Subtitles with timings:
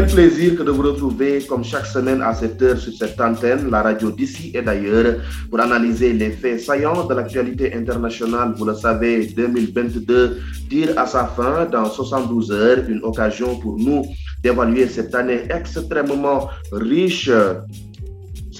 [0.00, 3.70] Quel plaisir que de vous retrouver comme chaque semaine à cette heure sur cette antenne,
[3.70, 5.16] la radio d'ici et d'ailleurs,
[5.50, 8.54] pour analyser les faits saillants de l'actualité internationale.
[8.56, 10.40] Vous le savez, 2022
[10.70, 14.06] tire à sa fin dans 72 heures, une occasion pour nous
[14.42, 17.30] d'évaluer cette année extrêmement riche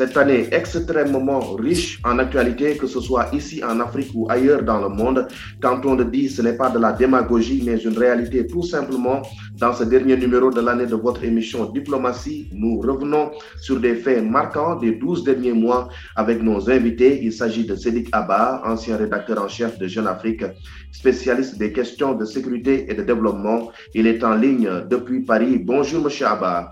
[0.00, 4.80] cette année extrêmement riche en actualité, que ce soit ici en Afrique ou ailleurs dans
[4.80, 5.28] le monde.
[5.60, 9.20] Quand on le dit, ce n'est pas de la démagogie, mais une réalité tout simplement.
[9.58, 14.24] Dans ce dernier numéro de l'année de votre émission Diplomatie, nous revenons sur des faits
[14.24, 17.20] marquants des 12 derniers mois avec nos invités.
[17.22, 20.44] Il s'agit de Cédric Abba, ancien rédacteur en chef de Jeune Afrique,
[20.92, 23.70] spécialiste des questions de sécurité et de développement.
[23.92, 25.58] Il est en ligne depuis Paris.
[25.62, 26.70] Bonjour, monsieur Abba.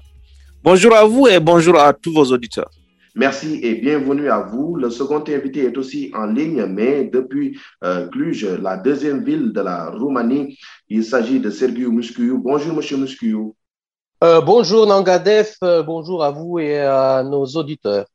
[0.65, 2.71] Bonjour à vous et bonjour à tous vos auditeurs.
[3.19, 4.77] Merci et bienvenue à vous.
[4.77, 9.61] Le second invité est aussi en ligne, mais depuis euh, Cluj, la deuxième ville de
[9.61, 10.57] la Roumanie.
[10.89, 12.39] Il s'agit de Sergiu Muscuiu.
[12.39, 13.55] Bonjour, monsieur Muscuiu.
[14.23, 15.57] Euh, bonjour, Nangadef.
[15.65, 18.07] Euh, bonjour à vous et à nos auditeurs.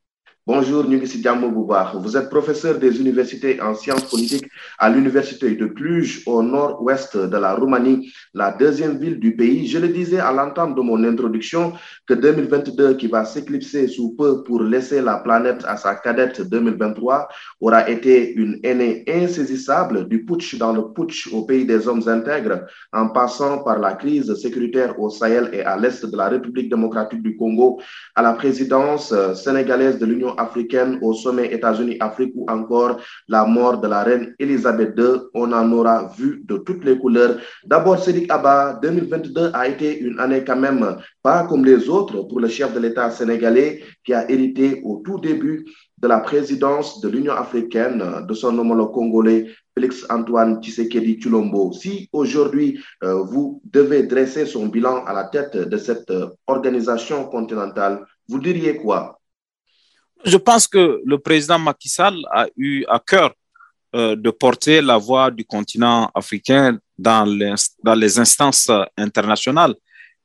[0.46, 1.98] Bonjour, Diamo Boubar.
[2.02, 7.38] Vous êtes professeur des universités en sciences politiques à l'université de Cluj, au nord-ouest de
[7.38, 9.68] la Roumanie, la deuxième ville du pays.
[9.68, 11.72] Je le disais à l'entente de mon introduction
[12.06, 17.30] que 2022, qui va s'éclipser sous peu pour laisser la planète à sa cadette 2023,
[17.62, 22.66] aura été une aînée insaisissable du putsch dans le putsch au pays des hommes intègres,
[22.92, 27.24] en passant par la crise sécuritaire au Sahel et à l'est de la République démocratique
[27.24, 27.80] du Congo,
[28.14, 33.80] à la présidence euh, sénégalaise de l'Union africaine au sommet États-Unis-Afrique ou encore la mort
[33.80, 35.22] de la reine Elisabeth II.
[35.34, 37.38] On en aura vu de toutes les couleurs.
[37.66, 42.40] D'abord, Sédic Abba, 2022 a été une année quand même pas comme les autres pour
[42.40, 45.66] le chef de l'État sénégalais qui a hérité au tout début
[46.04, 51.72] de la présidence de l'Union africaine de son homologue congolais Félix Antoine Tshisekedi Chulombo.
[51.72, 57.26] Si aujourd'hui euh, vous devez dresser son bilan à la tête de cette euh, organisation
[57.26, 59.20] continentale, vous diriez quoi?
[60.26, 63.34] Je pense que le président Macky Sall a eu à cœur
[63.96, 67.54] euh, de porter la voix du continent africain dans les,
[67.84, 69.76] dans les instances internationales.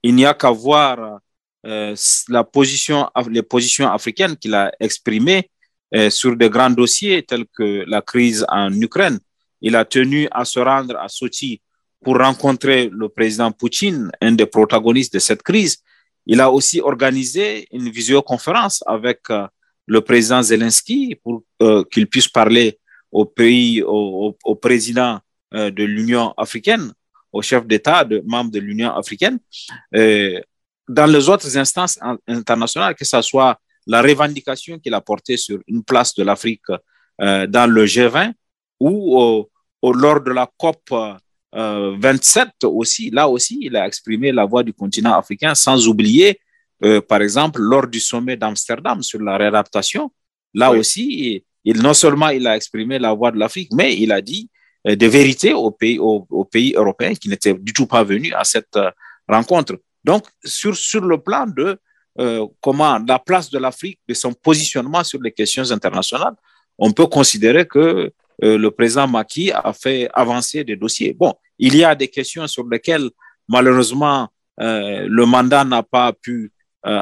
[0.02, 1.20] Il n'y a qu'à voir
[1.66, 1.94] euh,
[2.28, 5.50] la position, les positions africaines qu'il a exprimées
[5.94, 9.18] euh, sur des grands dossiers tels que la crise en Ukraine.
[9.60, 11.60] Il a tenu à se rendre à Sochi
[12.04, 15.82] pour rencontrer le président Poutine, un des protagonistes de cette crise.
[16.26, 19.18] Il a aussi organisé une visioconférence avec
[19.88, 22.78] le président Zelensky pour euh, qu'il puisse parler
[23.10, 25.18] au pays, au, président
[25.54, 26.92] euh, de l'Union africaine,
[27.32, 29.38] au chef d'État, de membres de l'Union africaine,
[29.96, 30.40] euh,
[30.88, 35.82] dans les autres instances internationales, que ce soit la revendication qu'il a portée sur une
[35.82, 36.62] place de l'Afrique
[37.18, 38.32] dans le G20
[38.80, 39.46] ou
[39.82, 40.90] lors de la COP
[41.52, 46.38] 27 aussi, là aussi, il a exprimé la voix du continent africain, sans oublier
[46.84, 50.12] euh, par exemple, lors du sommet d'Amsterdam sur la réadaptation,
[50.54, 54.20] là aussi, il, non seulement il a exprimé la voix de l'Afrique, mais il a
[54.20, 54.48] dit
[54.86, 58.44] euh, des vérités aux pays, aux, pays européens qui n'étaient du tout pas venus à
[58.44, 58.90] cette euh,
[59.28, 59.76] rencontre.
[60.04, 61.78] Donc, sur, sur le plan de
[62.60, 66.34] comment la place de l'Afrique, de son positionnement sur les questions internationales,
[66.76, 71.12] on peut considérer que le président Maki a fait avancer des dossiers.
[71.12, 73.08] Bon, il y a des questions sur lesquelles,
[73.46, 74.28] malheureusement,
[74.58, 76.57] le mandat n'a pas pu euh,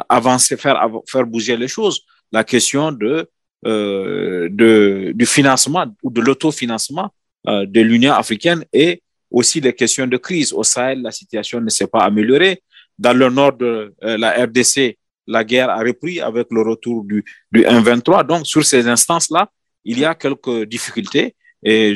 [0.08, 2.04] avancer, faire, faire bouger les choses.
[2.32, 3.28] La question de,
[3.66, 7.10] euh, de, du financement ou de l'autofinancement
[7.46, 10.52] euh, de l'Union africaine et aussi les questions de crise.
[10.52, 12.62] Au Sahel, la situation ne s'est pas améliorée.
[12.98, 17.22] Dans le nord de la RDC, la guerre a repris avec le retour du,
[17.52, 18.26] du 1-23.
[18.26, 19.50] Donc, sur ces instances-là,
[19.84, 21.94] il y a quelques difficultés et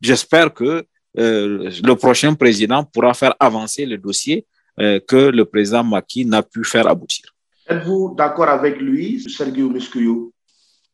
[0.00, 0.84] j'espère que
[1.14, 4.44] le prochain président pourra faire avancer le dossier euh,
[4.78, 7.26] que le président Maki n'a pu faire aboutir.
[7.68, 10.32] Êtes-vous d'accord avec lui, Sergio Muscuyo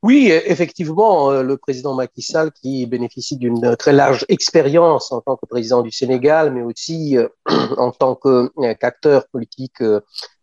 [0.03, 5.37] oui, effectivement, euh, le président Macky Sall, qui bénéficie d'une très large expérience en tant
[5.37, 7.27] que président du Sénégal, mais aussi euh,
[7.77, 9.83] en tant qu'acteur politique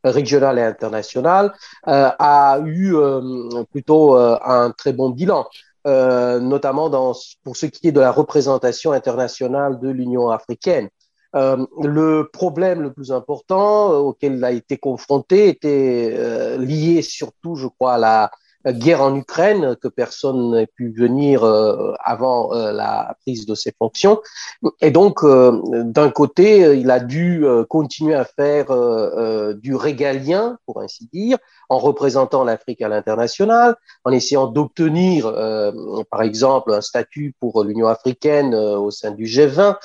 [0.04, 1.54] régional et international,
[1.86, 2.94] a eu
[3.72, 5.46] plutôt un très bon bilan.
[5.86, 7.14] notamment dans,
[7.44, 10.90] pour ce qui est de la représentation internationale de l'Union africaine.
[11.36, 17.02] Euh, le problème le plus important euh, auquel il a été confronté était euh, lié
[17.02, 18.32] surtout, je crois, à la
[18.66, 21.44] guerre en Ukraine, que personne n'a pu venir
[22.04, 24.22] avant la prise de ses fonctions.
[24.82, 28.68] Et donc, d'un côté, il a dû continuer à faire
[29.56, 31.38] du régalien, pour ainsi dire,
[31.70, 33.76] en représentant l'Afrique à l'international,
[34.06, 35.32] en essayant d'obtenir,
[36.10, 39.76] par exemple, un statut pour l'Union africaine au sein du G20,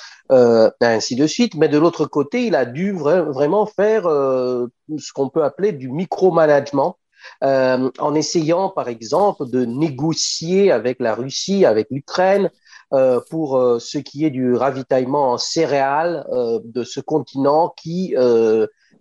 [0.81, 1.55] ainsi de suite.
[1.57, 6.97] Mais de l'autre côté, il a dû vraiment faire ce qu'on peut appeler du micromanagement
[7.45, 12.51] euh, en essayant, par exemple, de négocier avec la Russie, avec l'Ukraine,
[12.93, 16.27] euh, pour euh, ce qui est du ravitaillement en céréales
[16.65, 18.15] de ce continent qui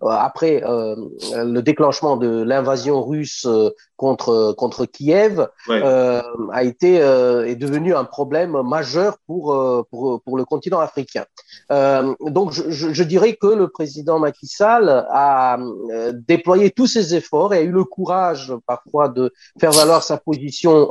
[0.02, 0.94] après euh,
[1.32, 5.82] le déclenchement de l'invasion russe euh, contre contre Kiev ouais.
[5.82, 9.46] a été est devenu un problème majeur pour
[9.90, 11.24] pour pour le continent africain.
[11.70, 15.58] donc je, je, dirais que le président Macky Sall a
[16.12, 20.90] déployé tous ses efforts et a eu le courage parfois de faire valoir sa position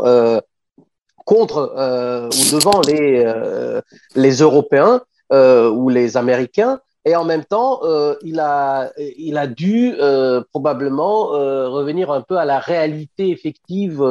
[1.28, 3.82] contre euh, ou devant les, euh,
[4.16, 5.02] les Européens
[5.34, 10.44] euh, ou les Américains et en même temps, euh, il, a, il a dû euh,
[10.52, 14.04] probablement euh, revenir un peu à la réalité effective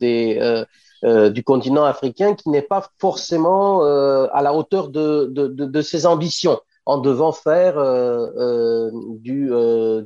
[0.00, 0.64] des,
[1.02, 6.58] du continent africain qui n'est pas forcément à la hauteur de, de, de, ses ambitions
[6.86, 7.74] en devant faire
[9.20, 9.50] du,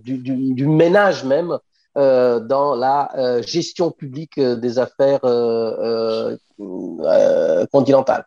[0.02, 1.58] du, ménage même
[1.94, 5.20] dans la gestion publique des affaires
[7.70, 8.26] continentales.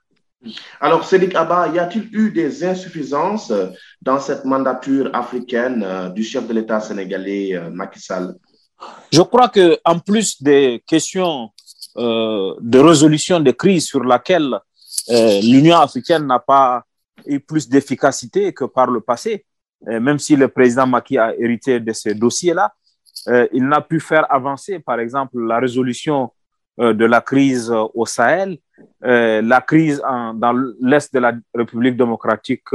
[0.79, 3.51] Alors, Cédric Abba, y a-t-il eu des insuffisances
[4.01, 8.35] dans cette mandature africaine euh, du chef de l'État sénégalais euh, Macky Sall.
[9.11, 11.49] Je crois que en plus des questions
[11.97, 14.53] euh, de résolution des crises sur laquelle
[15.09, 16.83] euh, l'Union africaine n'a pas
[17.25, 19.45] eu plus d'efficacité que par le passé,
[19.85, 22.73] même si le président Macky a hérité de ces dossiers-là,
[23.27, 26.31] euh, il n'a pu faire avancer, par exemple, la résolution
[26.77, 28.57] de la crise au Sahel,
[29.01, 32.69] la crise dans l'est de la République démocratique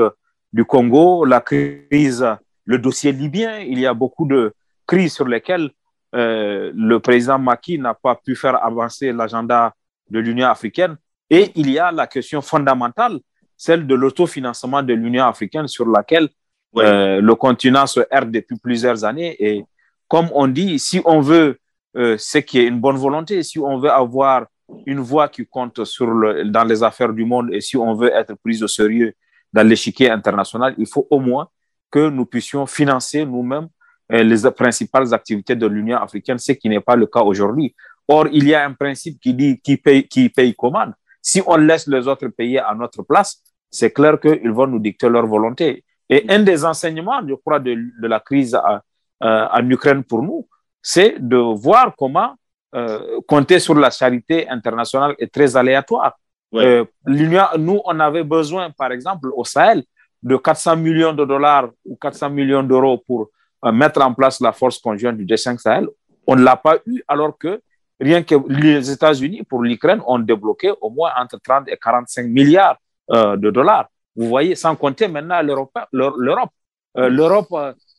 [0.55, 2.25] du Congo, la crise,
[2.65, 3.59] le dossier libyen.
[3.59, 4.55] Il y a beaucoup de
[4.87, 5.69] crises sur lesquelles
[6.15, 9.75] euh, le président Macky n'a pas pu faire avancer l'agenda
[10.09, 10.97] de l'Union africaine.
[11.29, 13.19] Et il y a la question fondamentale,
[13.57, 16.29] celle de l'autofinancement de l'Union africaine sur laquelle
[16.77, 19.35] euh, le continent se erre depuis plusieurs années.
[19.41, 19.65] Et
[20.07, 21.59] comme on dit, si on veut
[21.97, 24.47] euh, ce qui est une bonne volonté, si on veut avoir
[24.87, 28.13] une voix qui compte sur le, dans les affaires du monde et si on veut
[28.13, 29.15] être pris au sérieux
[29.55, 31.49] dans l'échiquier international, il faut au moins
[31.91, 33.69] que nous puissions financer nous-mêmes
[34.13, 37.75] euh, les principales activités de l'Union africaine, ce qui n'est pas le cas aujourd'hui.
[38.09, 40.93] Or, il y a un principe qui dit qui paye, qui paye commande.
[41.23, 45.09] Si on laisse les autres payer à notre place, c'est clair qu'ils vont nous dicter
[45.09, 45.85] leur volonté.
[46.11, 50.47] Et un des enseignements, je crois, de, la crise euh, en Ukraine pour nous,
[50.83, 52.35] c'est de voir comment
[52.75, 56.19] euh, compter sur la charité internationale est très aléatoire.
[56.55, 56.85] Euh,
[57.59, 59.83] nous, on avait besoin, par exemple, au Sahel,
[60.23, 63.29] de 400 millions de dollars ou 400 millions d'euros pour
[63.65, 65.89] euh, mettre en place la force conjointe du G5 Sahel.
[66.27, 67.61] On ne l'a pas eu alors que
[68.01, 72.79] rien que les États-Unis, pour l'Ukraine, ont débloqué au moins entre 30 et 45 milliards
[73.11, 73.89] euh, de dollars.
[74.17, 75.73] Vous voyez, sans compter maintenant l'Europe.
[75.93, 76.51] L'Europe,
[76.95, 77.49] l'Europe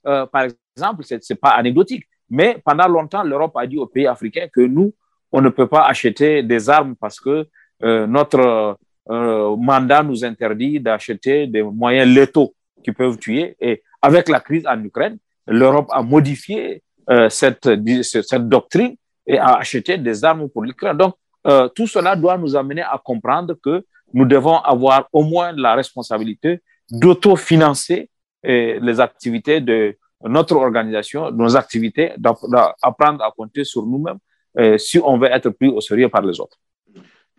[0.03, 2.05] par exemple, c'est n'est pas anecdotique.
[2.29, 4.93] Mais pendant longtemps, l'Europe a dit aux pays africains que nous,
[5.31, 7.47] on ne peut pas acheter des armes parce que
[7.81, 8.77] notre
[9.09, 13.55] euh, mandat nous interdit d'acheter des moyens létaux qui peuvent tuer.
[13.59, 15.17] Et avec la crise en Ukraine,
[15.47, 17.69] l'Europe a modifié euh, cette,
[18.03, 18.95] cette doctrine
[19.27, 20.97] et a acheté des armes pour l'Ukraine.
[20.97, 21.15] Donc,
[21.47, 25.75] euh, tout cela doit nous amener à comprendre que nous devons avoir au moins la
[25.75, 28.09] responsabilité d'autofinancer
[28.43, 34.19] les activités de, notre organisation, nos activités, d'apprendre à compter sur nous-mêmes
[34.57, 36.57] euh, si on veut être pris au sérieux par les autres.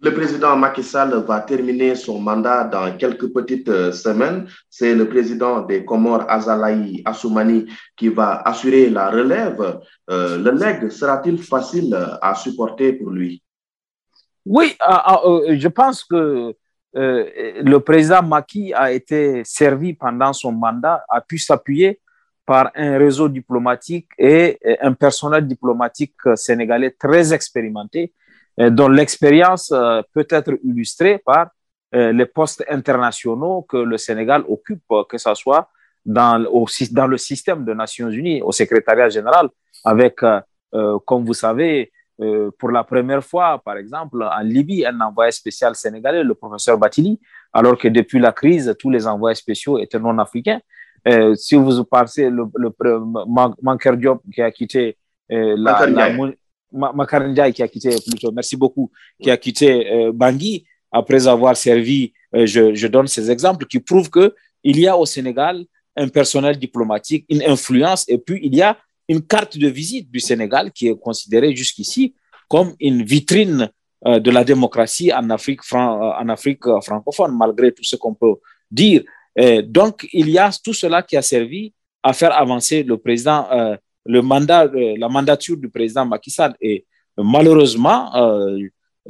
[0.03, 4.47] Le président Macky Sall va terminer son mandat dans quelques petites euh, semaines.
[4.69, 7.65] C'est le président des Comores, Azalaï Assoumani,
[7.97, 9.81] qui va assurer la relève.
[10.11, 13.43] Euh, le leg sera-t-il facile à supporter pour lui?
[14.45, 16.53] Oui, euh, je pense que
[16.93, 22.01] le président Macky a été servi pendant son mandat, a pu s'appuyer
[22.47, 28.15] par un réseau diplomatique et un personnel diplomatique sénégalais très expérimenté,
[28.59, 29.73] dont l'expérience
[30.13, 31.49] peut être illustrée par
[31.93, 35.69] les postes internationaux que le Sénégal occupe, que ce soit
[36.05, 39.49] dans, au, dans le système des Nations Unies, au secrétariat général,
[39.85, 44.99] avec, euh, comme vous savez, euh, pour la première fois, par exemple, en Libye, un
[45.01, 47.21] envoyé spécial sénégalais, le professeur Batili,
[47.53, 50.61] alors que depuis la crise, tous les envoyés spéciaux étaient non africains.
[51.07, 52.73] Euh, si vous pensez le, le
[53.63, 54.97] Manker Diop qui a quitté
[55.31, 56.11] euh, la,
[56.77, 58.91] Makaranja qui a quitté plutôt, merci beaucoup,
[59.21, 64.35] qui a quitté Bangui après avoir servi, je, je, donne ces exemples qui prouvent que
[64.63, 65.65] il y a au Sénégal
[65.97, 68.77] un personnel diplomatique, une influence, et puis il y a
[69.09, 72.15] une carte de visite du Sénégal qui est considérée jusqu'ici
[72.49, 73.71] comme une vitrine
[74.05, 78.35] de la démocratie en Afrique, francophone, malgré tout ce qu'on peut
[78.71, 79.03] dire.
[79.65, 83.77] donc, il y a tout cela qui a servi à faire avancer le président, euh,
[84.09, 86.55] le mandat, euh, la mandature du président Macky Sall.
[86.61, 86.85] Et
[87.17, 88.59] malheureusement, euh,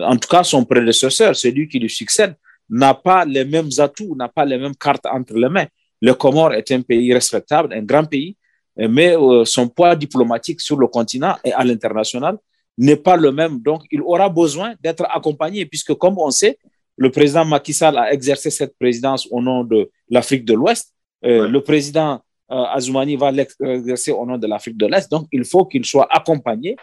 [0.00, 2.34] en tout cas, son prédécesseur, celui qui lui succède,
[2.68, 5.66] n'a pas les mêmes atouts, n'a pas les mêmes cartes entre les mains.
[6.00, 8.36] Le Comore est un pays respectable, un grand pays,
[8.76, 12.36] mais son poids diplomatique sur le continent et à l'international
[12.78, 13.60] n'est pas le même.
[13.60, 16.58] Donc, il aura besoin d'être accompagné, puisque comme on sait,
[16.96, 20.92] le président Macky Sall a exercé cette présidence au nom de l'Afrique de l'Ouest.
[21.24, 25.10] Euh, Le président euh, Azoumani va l'exercer au nom de l'Afrique de l'Est.
[25.10, 26.76] Donc, il faut qu'il soit accompagné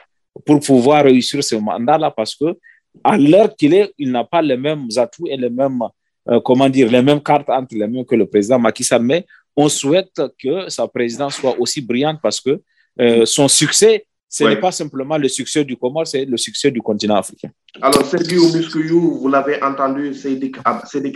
[0.46, 2.58] pour pouvoir réussir ce mandat-là parce que
[3.04, 5.82] à l'heure qu'il est, il n'a pas les mêmes atouts et les mêmes,
[6.30, 9.02] euh, comment dire, les mêmes cartes entre les mains que le président Macky Sall.
[9.04, 12.62] Mais on souhaite que sa présidence soit aussi brillante parce que
[13.00, 16.82] euh, son succès ce n'est pas simplement le succès du Comore, c'est le succès du
[16.82, 17.52] continent africain.
[17.80, 20.58] Alors, Sergio Muskuyou, vous l'avez entendu, Sédic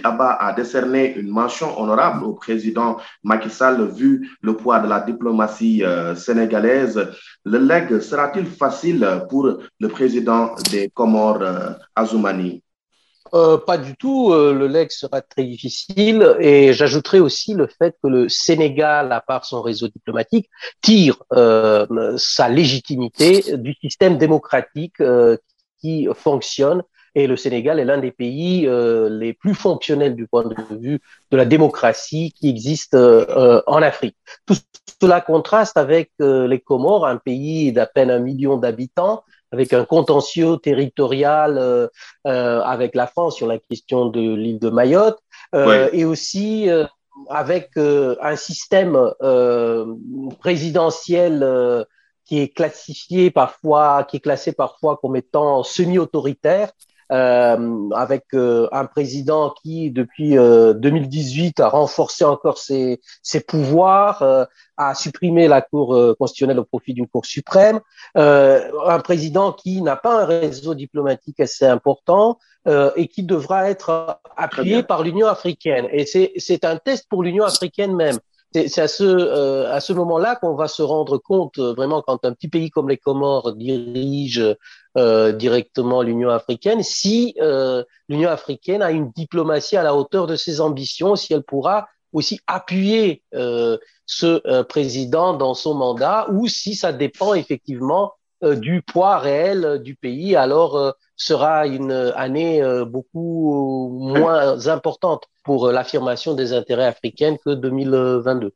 [0.04, 5.00] Abba a décerné une mention honorable au président Macky Sall vu le poids de la
[5.00, 7.08] diplomatie euh, sénégalaise.
[7.44, 9.48] Le leg sera-t-il facile pour
[9.80, 12.62] le président des Comores, euh, Azoumani
[13.34, 14.32] euh, pas du tout.
[14.32, 16.36] Euh, le leg sera très difficile.
[16.40, 20.50] Et j'ajouterai aussi le fait que le Sénégal, à part son réseau diplomatique,
[20.82, 25.38] tire euh, sa légitimité du système démocratique euh,
[25.80, 26.84] qui fonctionne.
[27.16, 31.00] Et le Sénégal est l'un des pays les plus fonctionnels du point de vue
[31.32, 34.16] de la démocratie qui existe en Afrique.
[34.46, 34.54] Tout
[35.02, 40.58] cela contraste avec les Comores, un pays d'à peine un million d'habitants, avec un contentieux
[40.58, 41.88] territorial euh,
[42.26, 45.20] euh, avec la France sur la question de l'île de Mayotte,
[45.56, 46.86] euh, et aussi euh,
[47.30, 48.98] avec euh, un système
[50.40, 51.86] présidentiel
[52.26, 56.72] qui est classifié parfois, qui est classé parfois comme étant semi-autoritaire,
[57.12, 64.22] euh, avec euh, un président qui, depuis euh, 2018, a renforcé encore ses, ses pouvoirs,
[64.22, 64.46] euh,
[64.78, 67.80] a supprimé la Cour euh, constitutionnelle au profit d'une Cour suprême,
[68.16, 72.40] un président qui n'a pas un réseau diplomatique assez important
[72.96, 75.88] et qui devra être appuyé par l'Union africaine.
[75.92, 78.18] Et c'est un test pour l'Union africaine même
[78.54, 82.34] c'est à ce, euh, ce moment-là qu'on va se rendre compte euh, vraiment quand un
[82.34, 84.44] petit pays comme les Comores dirige
[84.98, 87.36] euh, directement l'Union africaine, si
[88.10, 92.40] l'Union africaine a une diplomatie à la hauteur de ses ambitions, si elle pourra aussi
[92.48, 99.96] appuyer ce président dans son mandat, ou si ça dépend effectivement du poids réel du
[99.96, 108.54] pays, alors sera une année beaucoup moins importante pour l'affirmation des intérêts africains que 2022.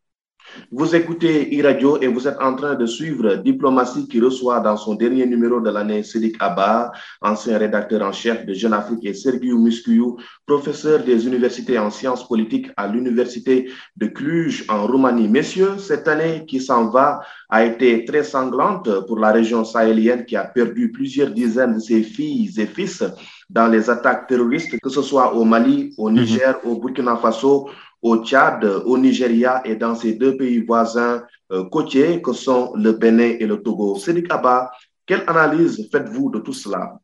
[0.71, 4.95] Vous écoutez e-radio et vous êtes en train de suivre Diplomatie qui reçoit dans son
[4.95, 6.91] dernier numéro de l'année Sédic Abba,
[7.21, 12.27] ancien rédacteur en chef de Jeune Afrique, et Sergiu Muscuyou, professeur des universités en sciences
[12.27, 15.27] politiques à l'université de Cluj en Roumanie.
[15.27, 20.35] Messieurs, cette année qui s'en va a été très sanglante pour la région sahélienne qui
[20.35, 23.03] a perdu plusieurs dizaines de ses filles et fils
[23.49, 27.69] dans les attaques terroristes, que ce soit au Mali, au Niger, au Burkina Faso,
[28.01, 32.93] au Tchad, au Nigeria et dans ces deux pays voisins euh, côtiers que sont le
[32.93, 33.97] Bénin et le Togo.
[33.97, 34.71] Sédic Abba,
[35.05, 36.99] quelle analyse faites-vous de tout cela?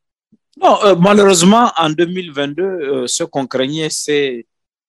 [0.63, 3.89] Euh, Malheureusement, en 2022, euh, ce qu'on craignait,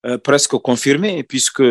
[0.06, 1.62] euh, presque confirmé, puisque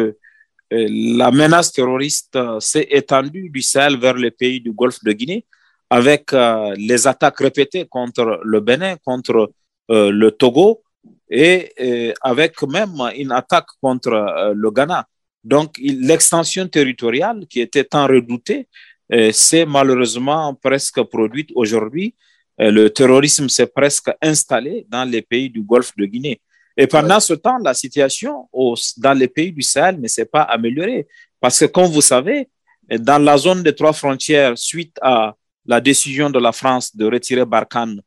[0.70, 5.46] la menace terroriste s'est étendue du Sahel vers les pays du Golfe de Guinée,
[5.90, 6.34] avec
[6.76, 9.50] les attaques répétées contre le Bénin, contre
[9.88, 10.82] le Togo,
[11.30, 15.06] et euh, avec même une attaque contre euh, le Ghana.
[15.44, 18.68] Donc, l'extension territoriale qui était tant redoutée
[19.14, 22.16] euh, s'est malheureusement presque produite aujourd'hui.
[22.60, 26.42] le terrorisme s'est presque installé dans les pays du Golfe de Guinée.
[26.76, 28.50] Et pendant ce temps, la situation
[28.98, 31.08] dans les pays du Sahel ne s'est pas améliorée.
[31.40, 32.50] Parce que, comme vous savez,
[32.90, 37.46] dans la zone des trois frontières, suite à la décision de la France de retirer
[37.46, 38.02] Barkhane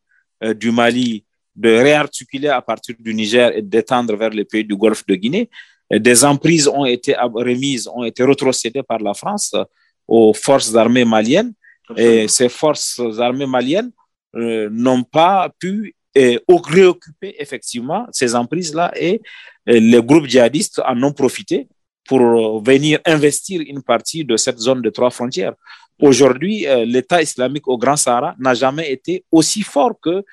[0.62, 1.24] du Mali
[1.56, 5.50] de réarticuler à partir du Niger et d'étendre vers les pays du Golfe de Guinée.
[5.90, 9.54] Des emprises ont été remises, ont été retrocédées par la France
[10.06, 11.52] aux forces armées maliennes.
[11.96, 13.90] Et ces forces armées maliennes
[14.36, 19.20] euh, n'ont pas pu et, réoccuper effectivement ces emprises-là et,
[19.66, 21.68] et les groupes djihadistes en ont profité
[22.06, 25.54] pour venir investir une partie de cette zone de trois frontières.
[26.00, 30.24] aujourd'hui, l'État islamique au Grand Sahara n'a jamais été aussi fort que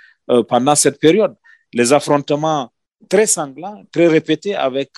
[0.48, 1.36] pendant cette période.
[1.74, 2.72] Les affrontements
[3.10, 4.91] très sanglants, très répétés avec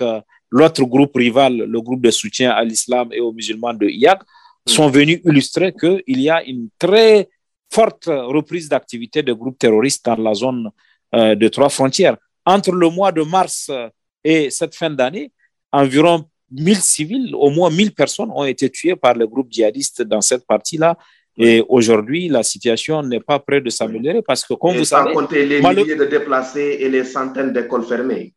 [0.51, 4.21] l'autre groupe rival, le groupe de soutien à l'islam et aux musulmans de IAC,
[4.65, 7.29] sont venus illustrer qu'il y a une très
[7.71, 10.69] forte reprise d'activité de groupes terroristes dans la zone
[11.15, 12.17] euh, de trois frontières.
[12.45, 13.71] Entre le mois de mars
[14.23, 15.31] et cette fin d'année,
[15.71, 20.21] environ 1000 civils, au moins 1000 personnes ont été tuées par le groupe djihadiste dans
[20.21, 20.97] cette partie-là.
[21.41, 25.13] Et aujourd'hui, la situation n'est pas près de s'améliorer parce que, comme vous savez.
[25.13, 28.33] compter les milliers de déplacés et les centaines d'écoles fermées.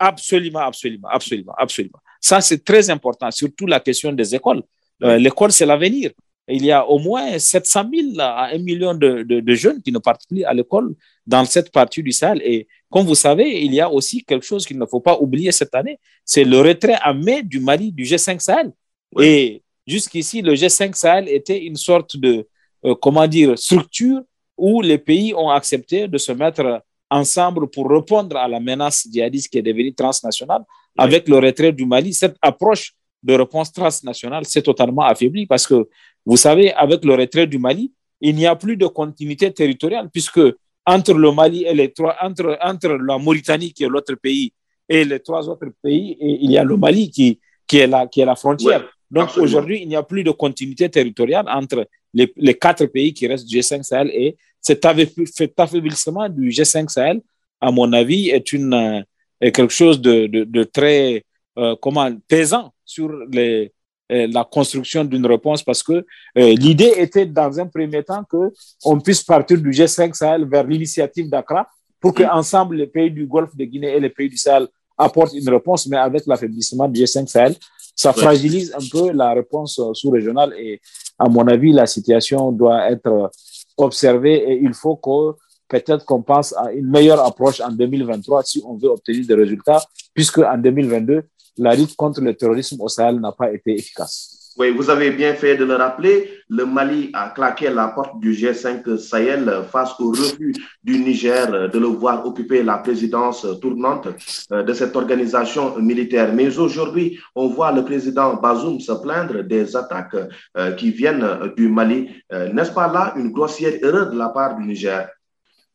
[0.00, 1.98] Absolument, absolument, absolument, absolument.
[2.20, 4.62] Ça, c'est très important, surtout la question des écoles.
[5.04, 6.10] Euh, l'école, c'est l'avenir.
[6.48, 9.98] Il y a au moins 700 000 à 1 million de, de, jeunes qui ne
[9.98, 10.94] partent plus à l'école
[11.24, 12.40] dans cette partie du Sahel.
[12.42, 15.52] Et comme vous savez, il y a aussi quelque chose qu'il ne faut pas oublier
[15.52, 18.72] cette année, c'est le retrait en mai du Mali du G5 Sahel.
[19.20, 22.46] Et jusqu'ici, le G5 Sahel était une sorte de,
[22.84, 24.20] euh, comment dire, structure
[24.56, 29.50] où les pays ont accepté de se mettre ensemble pour répondre à la menace djihadiste
[29.50, 30.62] qui est devenue transnationale.
[30.96, 32.92] Avec le retrait du Mali, cette approche
[33.22, 35.88] de réponse transnationale s'est totalement affaiblie parce que,
[36.26, 40.40] vous savez, avec le retrait du Mali, il n'y a plus de continuité territoriale puisque
[40.84, 44.52] entre le Mali et les trois, entre, entre la Mauritanie qui est l'autre pays
[44.88, 48.06] et les trois autres pays, et il y a le Mali qui, qui, est, la,
[48.06, 48.84] qui est la frontière.
[49.10, 53.26] Donc aujourd'hui, il n'y a plus de continuité territoriale entre les, les, quatre pays qui
[53.26, 57.20] restent du G5 Sahel et cet affaiblissement du G5 Sahel,
[57.60, 59.02] à mon avis, est, une, euh,
[59.40, 61.24] est quelque chose de, de, de très
[61.58, 63.72] euh, comment, pesant sur les,
[64.12, 69.22] euh, la construction d'une réponse parce que l'idée était dans un premier temps qu'on puisse
[69.22, 71.66] partir du G5 Sahel vers l'initiative d'Accra
[72.00, 75.34] pour que ensemble les pays du Golfe de Guinée et les pays du Sahel apportent
[75.34, 77.54] une réponse, mais avec l'affaiblissement du G5 Sahel,
[77.98, 80.80] ça fragilise un peu la réponse sous-régionale et
[81.18, 83.30] à mon avis, la situation doit être
[83.76, 85.36] observé et il faut que
[85.66, 89.82] peut-être qu'on pense à une meilleure approche en 2023 si on veut obtenir des résultats,
[90.14, 91.24] puisque en 2022,
[91.58, 94.37] la lutte contre le terrorisme au Sahel n'a pas été efficace.
[94.58, 96.30] Oui, vous avez bien fait de le rappeler.
[96.48, 101.78] Le Mali a claqué la porte du G5 Sahel face au refus du Niger de
[101.78, 104.08] le voir occuper la présidence tournante
[104.50, 106.32] euh, de cette organisation militaire.
[106.34, 110.16] Mais aujourd'hui, on voit le président Bazoum se plaindre des attaques
[110.56, 112.08] euh, qui viennent du Mali.
[112.32, 115.08] Euh, n'est-ce pas là une grossière erreur de la part du Niger?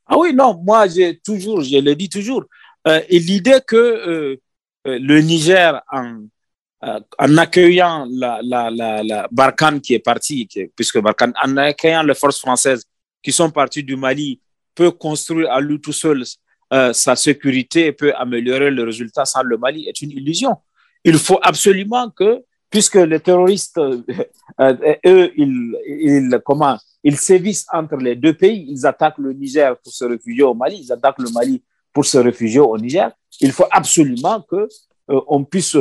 [0.06, 2.44] Ah oui, non, moi, j'ai toujours, je le dis toujours,
[2.86, 4.38] et l'idée que
[4.84, 6.18] le Niger, en
[6.86, 12.40] euh, en accueillant la, la, Barkhane qui est partie, puisque Barkhane, en accueillant les forces
[12.40, 12.84] françaises
[13.22, 14.42] qui sont parties du Mali,
[14.76, 16.24] peut construire à lui tout seul
[16.74, 20.58] euh, sa sécurité et peut améliorer le résultat sans le Mali est une illusion.
[21.06, 24.02] Il faut absolument que, puisque les terroristes, euh,
[25.06, 29.94] eux, ils, ils, comment, ils sévissent entre les deux pays, ils attaquent le Niger pour
[29.94, 33.10] se réfugier au Mali, ils attaquent le Mali pour se réfugier au Niger.
[33.40, 34.68] Il faut absolument que
[35.08, 35.78] on puisse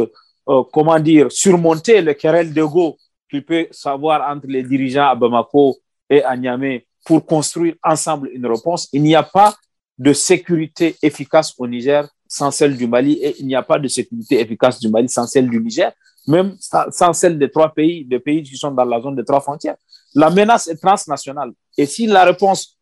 [0.48, 2.96] euh, comment dire, surmonter le querelle d'ego
[3.30, 5.76] qu'il peut savoir entre les dirigeants à Bamako
[6.10, 8.88] et à Niamey pour construire ensemble une réponse.
[8.92, 9.54] Il n'y a pas
[9.98, 13.88] de sécurité efficace au Niger sans celle du Mali et il n'y a pas de
[13.88, 15.92] sécurité efficace du Mali sans celle du Niger,
[16.26, 16.56] même
[16.90, 19.76] sans celle des trois pays, des pays qui sont dans la zone des trois frontières.
[20.14, 21.52] La menace est transnationale.
[21.76, 22.78] Et si la réponse,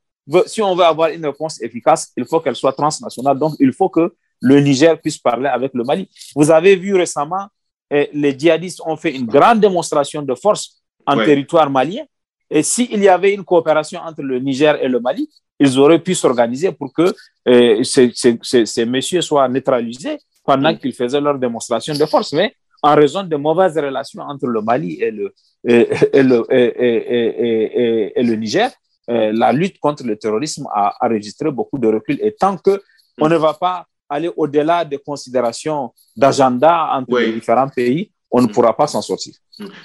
[0.47, 3.39] si on veut avoir une réponse efficace, il faut qu'elle soit transnationale.
[3.39, 6.09] Donc, il faut que le Niger puisse parler avec le Mali.
[6.35, 7.47] Vous avez vu récemment,
[7.91, 12.05] eh, les djihadistes ont fait une grande démonstration de force en territoire malien.
[12.49, 16.15] Et s'il y avait une coopération entre le Niger et le Mali, ils auraient pu
[16.15, 17.15] s'organiser pour que
[17.47, 22.33] eh, ces, ces, ces, messieurs soient neutralisés pendant qu'ils faisaient leur démonstration de force.
[22.33, 28.23] Mais en raison de mauvaises relations entre le Mali et le, et, le, et, et,
[28.23, 28.71] le Niger,
[29.07, 32.19] la lutte contre le terrorisme a enregistré beaucoup de recul.
[32.23, 32.81] Et tant que
[33.21, 38.47] on ne va pas aller au-delà des considérations d'agenda entre les différents pays, on ne
[38.47, 38.53] mm.
[38.53, 39.35] pourra pas s'en sortir.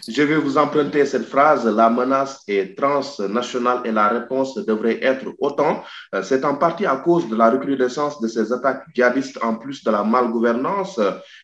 [0.07, 5.25] Je vais vous emprunter cette phrase, la menace est transnationale et la réponse devrait être
[5.39, 5.83] autant.
[6.13, 9.83] Euh, c'est en partie à cause de la recrudescence de ces attaques djihadistes en plus
[9.83, 10.99] de la malgouvernance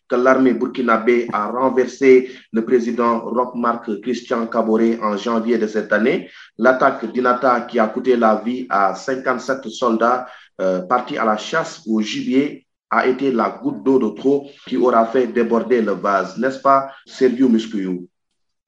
[0.08, 6.30] que l'armée burkinabé a renversé le président Roch-Marc Christian Caboret en janvier de cette année.
[6.58, 10.28] L'attaque d'Inata qui a coûté la vie à 57 soldats
[10.62, 14.78] euh, partis à la chasse au gibier a été la goutte d'eau de trop qui
[14.78, 18.08] aura fait déborder le vase, n'est-ce pas, Sergio Muscuyou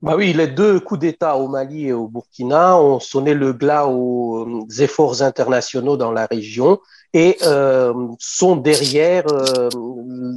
[0.02, 3.88] bah oui, les deux coups d'État au Mali et au Burkina ont sonné le glas
[3.88, 6.82] aux euh, efforts internationaux dans la région
[7.14, 9.70] et euh, sont derrière euh,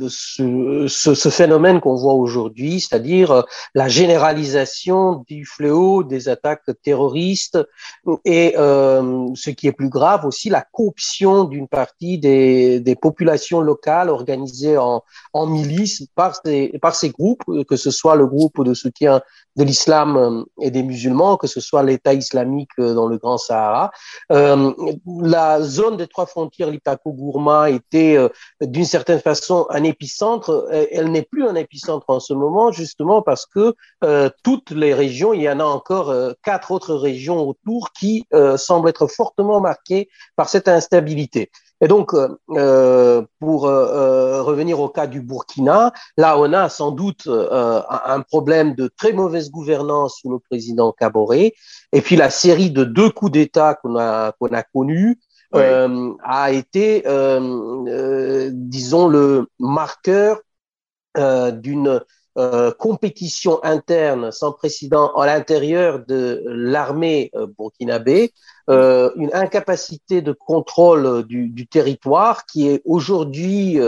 [0.09, 3.43] ce, ce, ce, phénomène qu'on voit aujourd'hui, c'est-à-dire euh,
[3.75, 7.59] la généralisation du fléau des attaques terroristes
[8.27, 13.61] et euh, ce qui est plus grave aussi la corruption d'une partie des, des, populations
[13.61, 18.63] locales organisées en, en milices par ces, par ces groupes, que ce soit le groupe
[18.63, 19.23] de soutien
[19.57, 23.91] de l'islam et des musulmans, que ce soit l'État islamique dans le Grand Sahara.
[24.31, 24.73] Euh,
[25.21, 28.29] la zone des trois frontières, l'Itako-Gourma, était euh,
[28.61, 30.69] d'une certaine façon un épicentre.
[30.93, 33.75] Elle n'est plus un épicentre en ce moment, justement parce que
[34.05, 38.27] euh, toutes les régions, il y en a encore euh, quatre autres régions autour qui
[38.35, 41.51] euh, semblent être fortement marquées par cette instabilité.
[41.83, 47.27] Et donc, euh, pour euh, revenir au cas du Burkina, là, on a sans doute
[47.27, 51.53] euh, un problème de très mauvaise gouvernance sous le président Caboret.
[51.93, 55.21] Et puis, la série de deux coups d'État qu'on a, qu'on a connus
[55.57, 56.17] oui.
[56.25, 57.03] a été,
[58.53, 60.41] disons, le marqueur
[61.17, 62.01] d'une
[62.39, 68.35] euh, compétition interne sans précédent à l'intérieur de l'armée euh, burkinabé,
[68.69, 73.79] euh, une incapacité de contrôle du, du territoire qui est aujourd'hui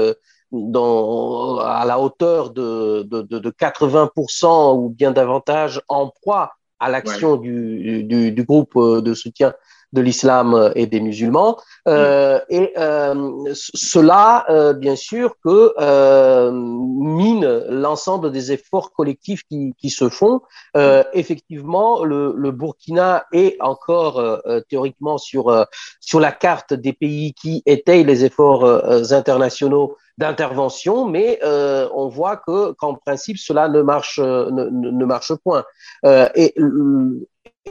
[0.50, 6.88] dans, à la hauteur de, de, de, de 80% ou bien davantage en proie à
[6.88, 7.40] l'action ouais.
[7.40, 9.52] du, du, du, groupe de soutien
[9.92, 11.58] de l'islam et des musulmans.
[11.86, 13.14] Euh, et euh,
[13.54, 20.42] cela, euh, bien sûr, que euh, mine l'ensemble des efforts collectifs qui, qui se font.
[20.76, 25.66] Euh, effectivement, le, le, Burkina est encore euh, théoriquement sur,
[26.00, 28.64] sur la carte des pays qui étayent les efforts
[29.12, 35.32] internationaux d'intervention, mais euh, on voit que qu'en principe cela ne marche ne, ne marche
[35.36, 35.64] point.
[36.04, 36.54] Euh, et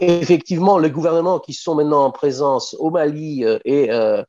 [0.02, 4.24] effectivement, les gouvernements qui sont maintenant en présence au Mali euh, et euh,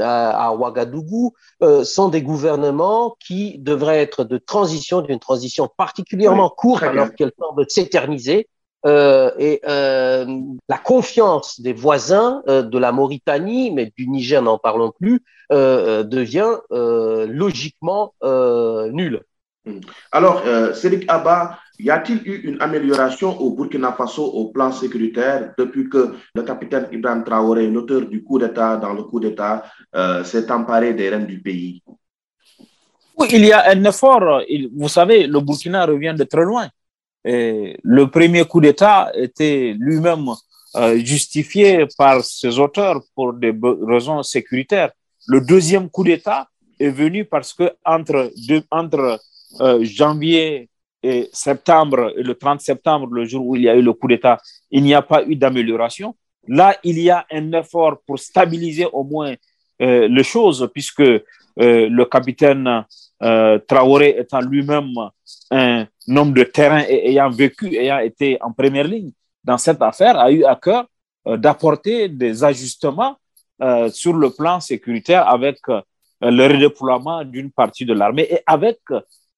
[0.00, 6.54] à, Ouagadougou euh, sont des gouvernements qui devraient être de transition, d'une transition particulièrement oui,
[6.56, 8.48] courte alors qu'elle semble s'éterniser.
[8.86, 10.24] Euh, et euh,
[10.68, 16.54] la confiance des voisins euh, de la Mauritanie, mais du Niger n'en parlons plus, devient
[16.70, 19.22] logiquement nulle.
[20.10, 25.52] Alors, euh, Cédric Abba, y a-t-il eu une amélioration au Burkina Faso au plan sécuritaire
[25.58, 30.24] depuis que le capitaine Ibrahim Traoré, l'auteur du coup d'État dans le coup d'État, euh,
[30.24, 31.82] s'est emparé des rênes du pays?
[33.16, 34.42] Oui, il y a un effort.
[34.74, 36.68] Vous savez, le Burkina revient de très loin.
[37.22, 40.30] Le premier coup d'État était lui-même
[40.76, 44.92] euh, justifié par ses auteurs pour des raisons sécuritaires.
[45.26, 48.32] Le deuxième coup d'État est venu parce que entre,
[48.70, 49.20] entre
[49.58, 50.68] euh, janvier
[51.02, 54.06] et septembre, et le 30 septembre, le jour où il y a eu le coup
[54.06, 54.38] d'État,
[54.70, 56.14] il n'y a pas eu d'amélioration.
[56.46, 59.34] Là, il y a un effort pour stabiliser au moins
[59.82, 61.22] euh, les choses, puisque euh,
[61.56, 62.84] le capitaine
[63.68, 64.94] Traoré étant lui-même
[65.50, 69.10] un homme de terrain et ayant vécu, ayant été en première ligne
[69.44, 70.86] dans cette affaire, a eu à cœur
[71.26, 73.16] d'apporter des ajustements
[73.92, 75.58] sur le plan sécuritaire avec
[76.22, 78.78] le redéploiement d'une partie de l'armée et avec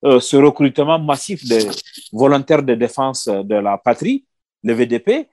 [0.03, 1.69] ce recrutement massif des
[2.13, 4.25] volontaires de défense de la patrie,
[4.63, 5.29] le VDP,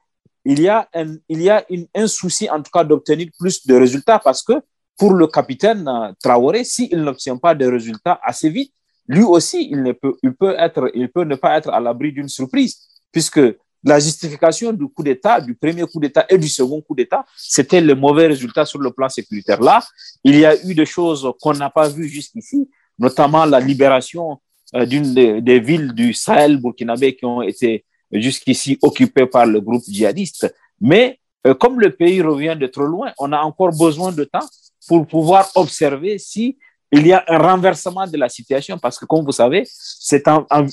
[0.45, 3.75] il y a un, il y a un souci en tout cas d'obtenir plus de
[3.75, 4.53] résultats parce que
[4.97, 8.73] pour le capitaine euh, Traoré, s'il n'obtient pas de résultats assez vite,
[9.08, 12.12] lui aussi, il, ne peut, il, peut être, il peut ne pas être à l'abri
[12.12, 12.77] d'une surprise
[13.12, 13.41] puisque
[13.84, 17.79] la justification du coup d'État, du premier coup d'État et du second coup d'État, c'était
[17.79, 19.62] le mauvais résultat sur le plan sécuritaire.
[19.62, 19.82] Là,
[20.23, 24.36] il y a eu des choses qu'on n'a pas vues jusqu'ici, notamment la libération euh,
[24.73, 29.84] d'une des, des, villes du Sahel burkinabé qui ont été jusqu'ici occupées par le groupe
[29.88, 30.53] djihadiste.
[30.79, 34.47] Mais euh, comme le pays revient de trop loin, on a encore besoin de temps
[34.88, 36.58] pour pouvoir observer si
[36.91, 40.23] il y a un renversement de la situation parce que, comme vous savez, c'est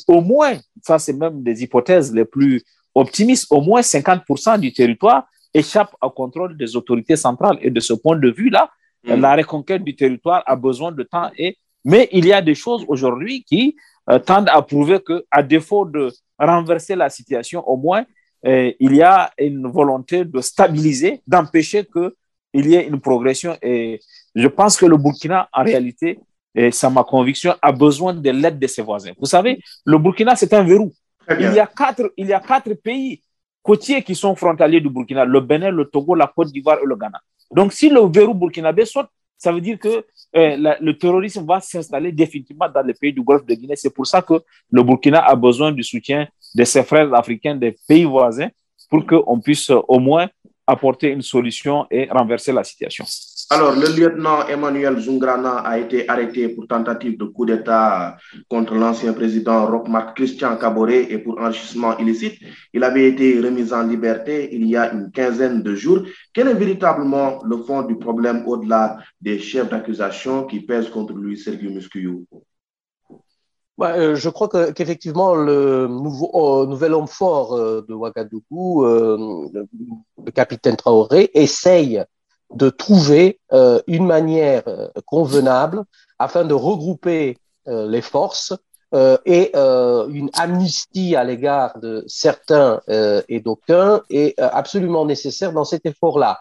[0.08, 2.62] au moins, ça c'est même des hypothèses les plus
[2.94, 7.58] optimistes, au moins 50% du territoire échappe au contrôle des autorités centrales.
[7.60, 8.70] Et de ce point de vue-là,
[9.04, 9.14] mmh.
[9.14, 12.84] la reconquête du territoire a besoin de temps et mais il y a des choses
[12.88, 13.76] aujourd'hui qui
[14.10, 18.04] euh, tendent à prouver que, à défaut de renverser la situation, au moins,
[18.44, 23.56] euh, il y a une volonté de stabiliser, d'empêcher qu'il y ait une progression.
[23.62, 24.00] Et
[24.34, 26.18] je pense que le Burkina, en réalité,
[26.56, 29.12] et c'est ma conviction, a besoin de l'aide de ses voisins.
[29.20, 30.92] Vous savez, le Burkina, c'est un verrou.
[31.38, 33.22] Il y, a quatre, il y a quatre pays
[33.62, 36.96] côtiers qui sont frontaliers du Burkina, le Bénin, le Togo, la Côte d'Ivoire et le
[36.96, 37.20] Ghana.
[37.52, 40.04] Donc, si le verrou burkinabé saute, ça veut dire que
[40.36, 43.76] euh, le terrorisme va s'installer définitivement dans les pays du Golfe de Guinée.
[43.76, 44.34] C'est pour ça que
[44.70, 48.48] le Burkina a besoin du soutien de ses frères africains, des pays voisins,
[48.88, 50.28] pour qu'on puisse au moins
[50.66, 53.04] apporter une solution et renverser la situation.
[53.48, 58.16] Alors, le lieutenant Emmanuel Zungrana a été arrêté pour tentative de coup d'État
[58.48, 62.40] contre l'ancien président Roch-Marc Christian Caboret et pour enrichissement illicite.
[62.74, 66.00] Il avait été remis en liberté il y a une quinzaine de jours.
[66.34, 71.38] Quel est véritablement le fond du problème au-delà des chefs d'accusation qui pèsent contre lui,
[71.38, 72.26] Sergio Muscuyou
[73.78, 79.50] bah, je crois qu'effectivement, le nouveau, euh, nouvel homme fort euh, de Ouagadougou, euh,
[80.24, 82.02] le capitaine Traoré, essaye
[82.54, 85.84] de trouver euh, une manière euh, convenable
[86.18, 88.54] afin de regrouper euh, les forces
[88.96, 95.52] euh, et euh, une amnistie à l'égard de certains euh, et d'aucuns est absolument nécessaire
[95.52, 96.40] dans cet effort-là.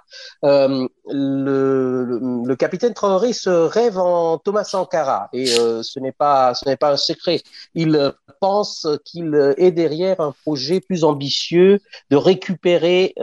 [1.08, 6.94] Le, capitaine Traoré se rêve en Thomas Sankara et ce n'est pas ce n'est pas
[6.94, 7.42] un secret.
[7.74, 13.14] Il pense qu'il est derrière un projet plus ambitieux de récupérer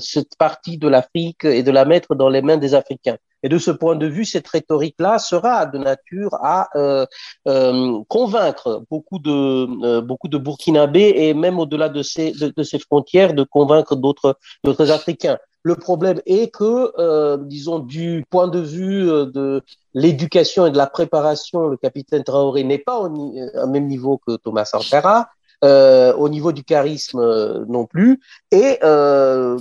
[0.00, 3.16] cette partie de l'Afrique et de la mettre dans les mains des Africains.
[3.44, 7.04] Et de ce point de vue, cette rhétorique-là sera de nature à euh,
[7.46, 12.32] euh, convaincre beaucoup de, euh, beaucoup Burkinabés et même au-delà de ces,
[12.78, 15.38] frontières, de convaincre d'autres Africains.
[15.62, 21.68] Le problème est que, disons, du point de vue de l'éducation et de la préparation,
[21.68, 25.28] le capitaine Traoré n'est pas au, au même niveau que Thomas Sankara
[25.64, 28.20] euh, au niveau du charisme euh, non plus.
[28.50, 29.58] Et euh,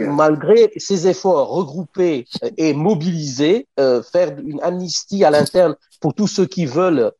[0.00, 2.26] malgré ces efforts regroupés
[2.58, 3.66] et mobilisés,
[4.12, 7.12] faire une amnistie à l'interne pour tous ceux qui veulent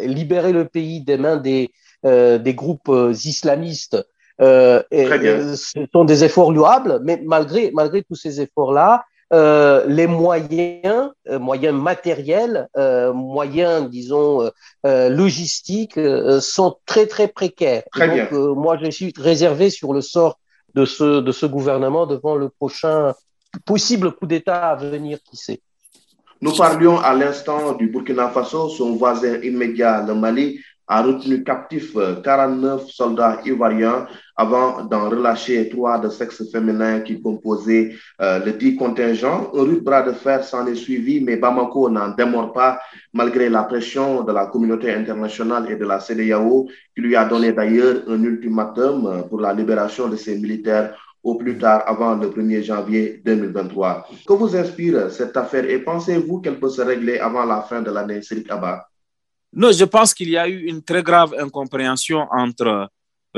[0.00, 1.70] libérer le pays des mains des,
[2.04, 2.92] des groupes
[3.24, 3.96] islamistes.
[4.40, 5.06] Et,
[5.56, 11.40] ce sont des efforts louables, mais malgré, malgré tous ces efforts-là, euh, les moyens, euh,
[11.40, 14.50] moyens matériels, euh, moyens, disons,
[14.84, 15.98] logistiques,
[16.40, 17.82] sont très très précaires.
[17.90, 20.38] Très donc, moi, je suis réservé sur le sort
[20.74, 23.14] de ce de ce gouvernement devant le prochain
[23.64, 25.60] possible coup d'État à venir, qui sait.
[26.40, 31.96] Nous parlions à l'instant du Burkina Faso, son voisin immédiat, le Mali, a retenu captif
[32.22, 38.76] 49 soldats ivoiriens avant d'en relâcher trois de sexe féminin qui composaient euh, le dit
[38.76, 39.50] contingent.
[39.54, 42.78] Un rude bras de fer s'en est suivi, mais Bamako n'en démord pas
[43.14, 47.52] malgré la pression de la communauté internationale et de la CDAO qui lui a donné
[47.52, 50.94] d'ailleurs un ultimatum pour la libération de ses militaires
[51.26, 54.06] au plus tard avant le 1er janvier 2023.
[54.26, 57.90] Que vous inspire cette affaire et pensez-vous qu'elle peut se régler avant la fin de
[57.90, 58.86] l'année, Sirik Abba?
[59.52, 62.90] Non, je pense qu'il y a eu une très grave incompréhension entre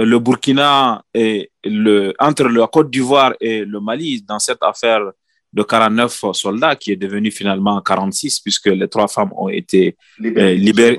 [0.05, 5.03] le Burkina et le, entre la Côte d'Ivoire et le Mali dans cette affaire
[5.53, 10.55] de 49 soldats qui est devenue finalement 46 puisque les trois femmes ont été euh,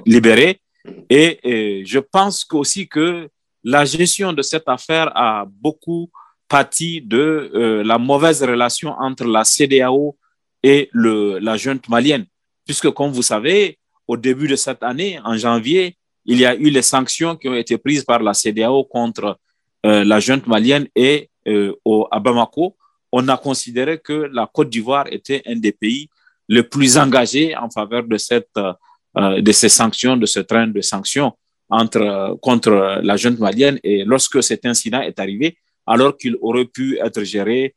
[0.05, 0.61] libérées.
[1.09, 3.29] Et, et, je pense aussi que
[3.63, 6.09] la gestion de cette affaire a beaucoup
[6.47, 10.17] pâti de euh, la mauvaise relation entre la CDAO
[10.63, 12.25] et le, la junte malienne.
[12.65, 15.95] Puisque, comme vous savez, au début de cette année, en janvier,
[16.29, 19.39] il y a eu les sanctions qui ont été prises par la CDAO contre
[19.83, 22.75] euh, la junte malienne et euh, au, à Bamako.
[23.11, 26.07] On a considéré que la Côte d'Ivoire était un des pays
[26.47, 30.81] les plus engagés en faveur de, cette, euh, de ces sanctions, de ce train de
[30.81, 31.31] sanctions
[31.67, 33.79] entre, contre la junte malienne.
[33.83, 37.75] Et lorsque cet incident est arrivé, alors qu'il aurait pu être géré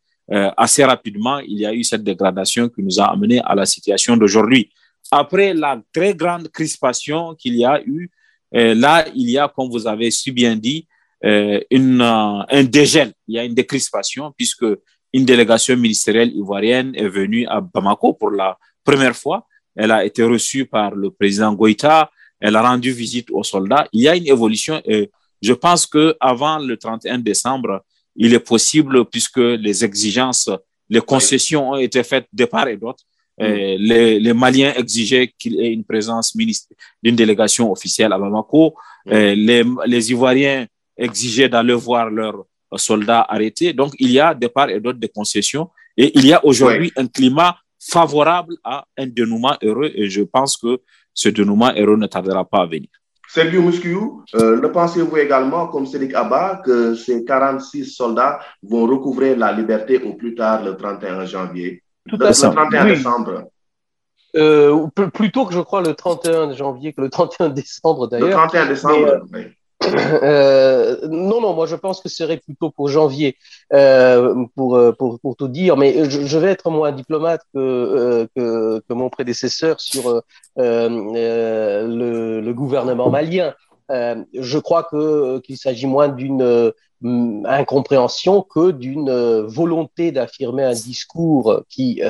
[0.57, 4.17] assez rapidement, il y a eu cette dégradation qui nous a amené à la situation
[4.17, 4.71] d'aujourd'hui.
[5.11, 8.11] Après la très grande crispation qu'il y a eu
[8.53, 10.87] là, il y a, comme vous avez si bien dit,
[11.25, 14.67] euh, une, euh, un dégel, il y a une décrispation puisque
[15.13, 19.47] une délégation ministérielle ivoirienne est venue à Bamako pour la première fois.
[19.77, 22.11] Elle a été reçue par le président Goïta.
[22.41, 23.87] Elle a rendu visite aux soldats.
[23.93, 25.11] Il y a une évolution et
[25.41, 27.85] je pense que avant le 31 décembre,
[28.17, 30.51] il est possible, puisque les exigences,
[30.89, 33.05] les concessions ont été faites de part et d'autre,
[33.41, 38.75] euh, les, les, Maliens exigeaient qu'il y ait une présence d'une délégation officielle à Bamako.
[39.09, 40.67] Euh, les, les, Ivoiriens
[40.97, 42.45] exigeaient d'aller voir leurs
[42.77, 43.73] soldats arrêtés.
[43.73, 45.71] Donc, il y a de part et d'autre des concessions.
[45.97, 49.91] Et il y a aujourd'hui un climat favorable à un dénouement heureux.
[49.95, 50.81] Et je pense que
[51.15, 52.89] ce dénouement heureux ne tardera pas à venir.
[53.29, 59.35] Sergio Musquiou, euh, le pensez-vous également, comme Cédric Abba, que ces 46 soldats vont recouvrer
[59.35, 61.83] la liberté au plus tard le 31 janvier?
[62.09, 62.47] Tout à fait.
[62.47, 62.97] Le 31 oui.
[62.97, 63.45] décembre.
[64.35, 68.29] Euh, plutôt que je crois le 31 janvier que le 31 décembre d'ailleurs.
[68.29, 69.53] Le 31 décembre, Mais,
[69.85, 73.37] euh, euh, non, non, moi je pense que ce serait plutôt pour janvier,
[73.73, 78.81] euh, pour, pour, pour, tout dire, mais je, je, vais être moins diplomate que, que,
[78.89, 80.23] que mon prédécesseur sur
[80.57, 83.55] le, le, gouvernement malien.
[83.93, 86.73] Je crois que qu'il s'agit moins d'une
[87.45, 92.01] incompréhension que d'une volonté d'affirmer un discours qui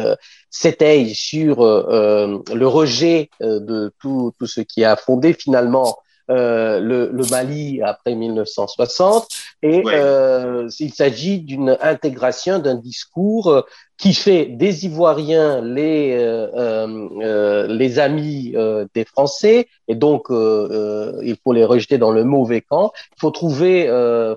[0.51, 5.97] s'étaye sur le rejet de tout ce qui a fondé finalement
[6.30, 9.28] euh, le, le, Mali après 1960
[9.62, 13.62] et euh, il s'agit d'une intégration d'un discours euh,
[13.96, 18.54] qui fait des Ivoiriens les euh, les amis
[18.94, 19.68] des Français.
[19.87, 22.90] Et donc il faut les rejeter dans le mauvais camp.
[23.16, 23.88] Il faut trouver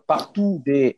[0.05, 0.95] partout des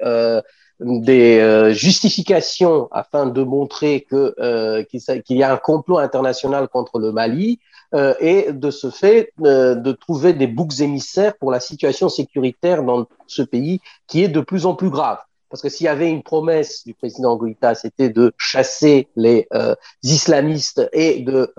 [0.82, 7.60] des justifications afin de montrer que qu'il y a un complot international contre le Mali
[7.93, 12.84] euh, et de ce fait euh, de trouver des boucs émissaires pour la situation sécuritaire
[12.84, 15.19] dans ce pays qui est de plus en plus grave.
[15.50, 19.76] Parce que s'il y avait une promesse du président Goïta, c'était de chasser les euh,
[20.04, 21.54] islamistes et de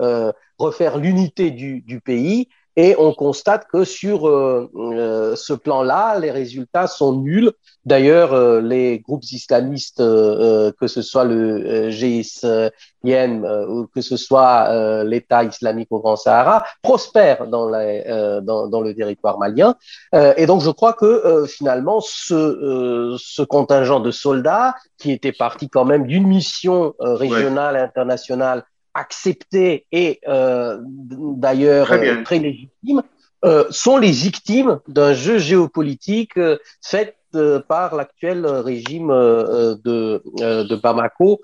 [0.59, 2.49] refaire l'unité du, du, pays.
[2.81, 7.51] Et on constate que sur euh, euh, ce plan-là, les résultats sont nuls.
[7.83, 15.43] D'ailleurs, euh, les groupes islamistes, que ce soit le GISIM ou que ce soit l'État
[15.43, 19.75] islamique au Grand Sahara, prospèrent dans, dans, dans le territoire malien.
[20.13, 25.83] et donc, je crois que finalement, ce, ce contingent de soldats, qui était parti quand
[25.83, 28.63] même d'une mission régionale, internationale,
[28.99, 33.03] acceptés et euh, d'ailleurs très, très, légitimes,
[33.45, 40.21] euh, sont les victimes d'un jeu géopolitique euh, fait euh, par l'actuel régime euh, de,
[40.41, 41.39] euh, de, Bamako,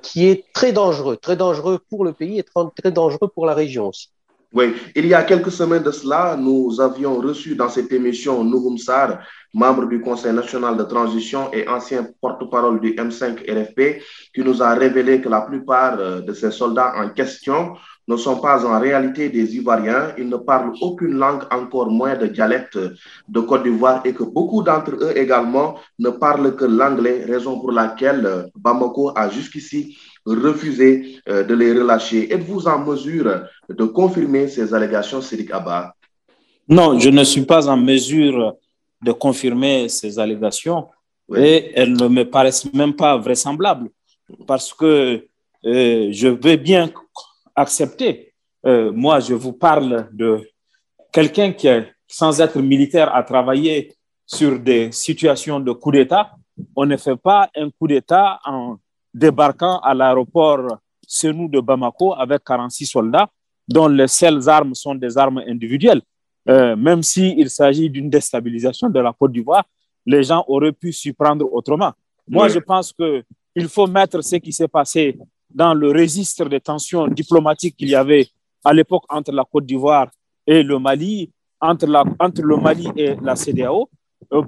[0.00, 2.44] qui est très dangereux, très dangereux pour le pays et
[2.76, 4.13] très dangereux pour la région aussi.
[4.54, 8.78] Oui, il y a quelques semaines de cela, nous avions reçu dans cette émission Nouroum
[8.78, 9.18] Sar,
[9.52, 14.00] membre du Conseil national de transition et ancien porte-parole du M5 RFP,
[14.32, 17.74] qui nous a révélé que la plupart euh, de ces soldats en question
[18.06, 20.12] ne sont pas en réalité des Ivoiriens.
[20.18, 22.78] Ils ne parlent aucune langue, encore moins de dialecte
[23.28, 27.72] de Côte d'Ivoire et que beaucoup d'entre eux également ne parlent que l'anglais, raison pour
[27.72, 32.32] laquelle euh, Bamako a jusqu'ici refusé euh, de les relâcher.
[32.32, 35.94] Êtes-vous en mesure de confirmer ces allégations, Sirik Abba?
[36.68, 38.56] Non, je ne suis pas en mesure
[39.02, 40.88] de confirmer ces allégations
[41.34, 43.90] et elles ne me paraissent même pas vraisemblables
[44.46, 45.26] parce que
[45.66, 46.90] euh, je veux bien
[47.54, 48.32] accepter.
[48.66, 50.40] Euh, moi, je vous parle de
[51.12, 51.68] quelqu'un qui,
[52.08, 53.94] sans être militaire, a travaillé
[54.26, 56.32] sur des situations de coup d'État.
[56.74, 58.76] On ne fait pas un coup d'État en
[59.14, 63.28] débarquant à l'aéroport Senou de Bamako avec 46 soldats
[63.68, 66.02] dont les seules armes sont des armes individuelles.
[66.48, 69.64] Euh, même s'il s'agit d'une déstabilisation de la Côte d'Ivoire,
[70.04, 71.92] les gens auraient pu s'y prendre autrement.
[72.28, 75.16] Moi, je pense qu'il faut mettre ce qui s'est passé
[75.48, 78.26] dans le registre des tensions diplomatiques qu'il y avait
[78.64, 80.10] à l'époque entre la Côte d'Ivoire
[80.46, 83.88] et le Mali, entre, la, entre le Mali et la CDAO,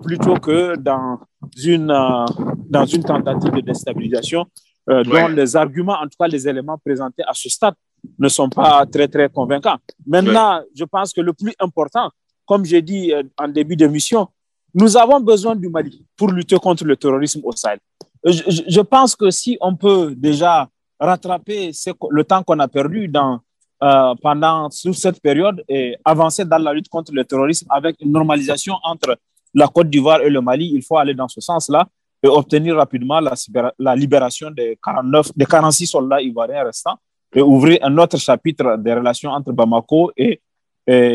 [0.02, 1.20] plutôt que dans
[1.62, 2.24] une, euh,
[2.68, 4.46] dans une tentative de déstabilisation
[4.88, 7.74] dont les arguments, en tout cas les éléments présentés à ce stade,
[8.18, 9.78] ne sont pas très, très convaincants.
[10.06, 12.10] Maintenant, je pense que le plus important,
[12.44, 14.28] comme j'ai dit euh, en début d'émission,
[14.74, 17.78] nous avons besoin du Mali pour lutter contre le terrorisme au Sahel.
[18.24, 21.70] Je, pense que si on peut déjà rattraper
[22.10, 23.40] le temps qu'on a perdu dans,
[23.82, 28.12] euh, pendant sous cette période et avancer dans la lutte contre le terrorisme avec une
[28.12, 29.16] normalisation entre
[29.56, 31.88] la Côte d'Ivoire et le Mali, il faut aller dans ce sens-là
[32.22, 36.96] et obtenir rapidement la, libération des, 49, des 46 soldats ivoiriens restants
[37.34, 40.40] et ouvrir un autre chapitre des relations entre Bamako et,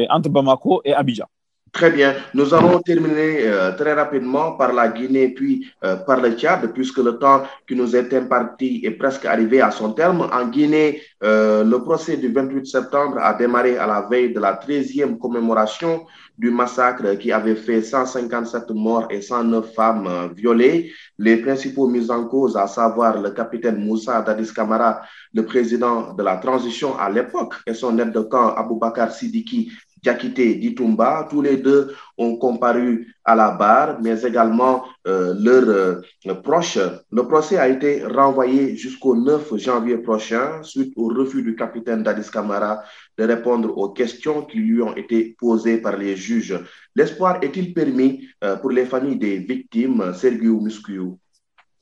[0.10, 1.28] entre Bamako et Abidjan.
[1.74, 2.16] Très bien.
[2.34, 6.98] Nous allons terminer euh, très rapidement par la Guinée puis euh, par le Tchad, puisque
[6.98, 10.30] le temps qui nous est imparti est presque arrivé à son terme.
[10.34, 14.54] En Guinée, euh, le procès du 28 septembre a démarré à la veille de la
[14.56, 16.06] 13e commémoration
[16.38, 20.92] du massacre qui avait fait 157 morts et 109 femmes violées.
[21.18, 25.02] Les principaux mis en cause, à savoir le capitaine Moussa Dadis Kamara,
[25.34, 29.72] le président de la transition à l'époque, et son aide de camp Aboubakar Sidiki,
[30.04, 36.34] Diakité Ditumba, tous les deux ont comparu à la barre, mais également euh, leurs euh,
[36.44, 36.80] proches.
[37.12, 42.32] Le procès a été renvoyé jusqu'au 9 janvier prochain suite au refus du capitaine Dadis
[42.32, 42.84] Kamara
[43.18, 46.60] de répondre aux questions qui lui ont été posées par les juges.
[46.96, 51.20] L'espoir est-il permis euh, pour les familles des victimes, Sergio Muscuyo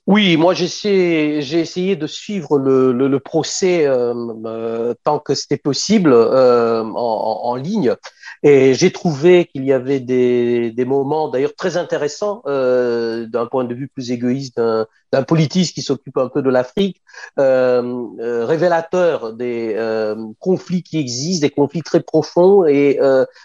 [0.10, 5.56] Oui, moi j'ai essayé, de suivre le, le, le procès euh, euh, tant que c'était
[5.56, 7.94] possible euh, en, en, ligne.
[8.42, 13.66] Et j'ai trouvé qu'il y avait des, des moments d'ailleurs très intéressants euh, d'un point
[13.66, 14.60] de vue plus égoïste
[15.12, 17.04] d'un politiste qui s'occupe un peu de l'Afrique,
[17.38, 19.76] euh, euh, révélateur des
[20.40, 23.00] conflits qui existent, des conflits très profonds et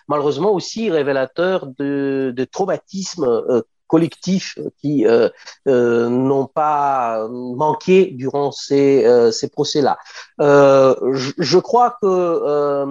[0.08, 3.62] malheureusement aussi révélateur de, de traumatismes
[3.94, 5.28] collectifs qui euh,
[5.68, 9.98] euh, n'ont pas manqué durant ces, euh, ces procès-là.
[10.40, 12.84] Euh, je, je, crois que euh,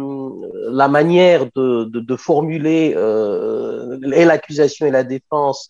[0.72, 5.68] la manière de, de, de formuler euh, et l'accusation et la défense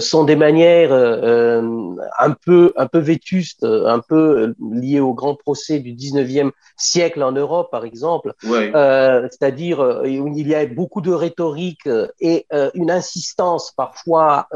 [0.00, 5.92] sont des manières un peu un peu vétustes, un peu liées au grand procès du
[5.92, 8.32] 19e siècle en Europe, par exemple.
[8.44, 8.70] Ouais.
[9.30, 11.88] C'est-à-dire où il y a beaucoup de rhétorique
[12.20, 14.55] et une insistance parfois euh,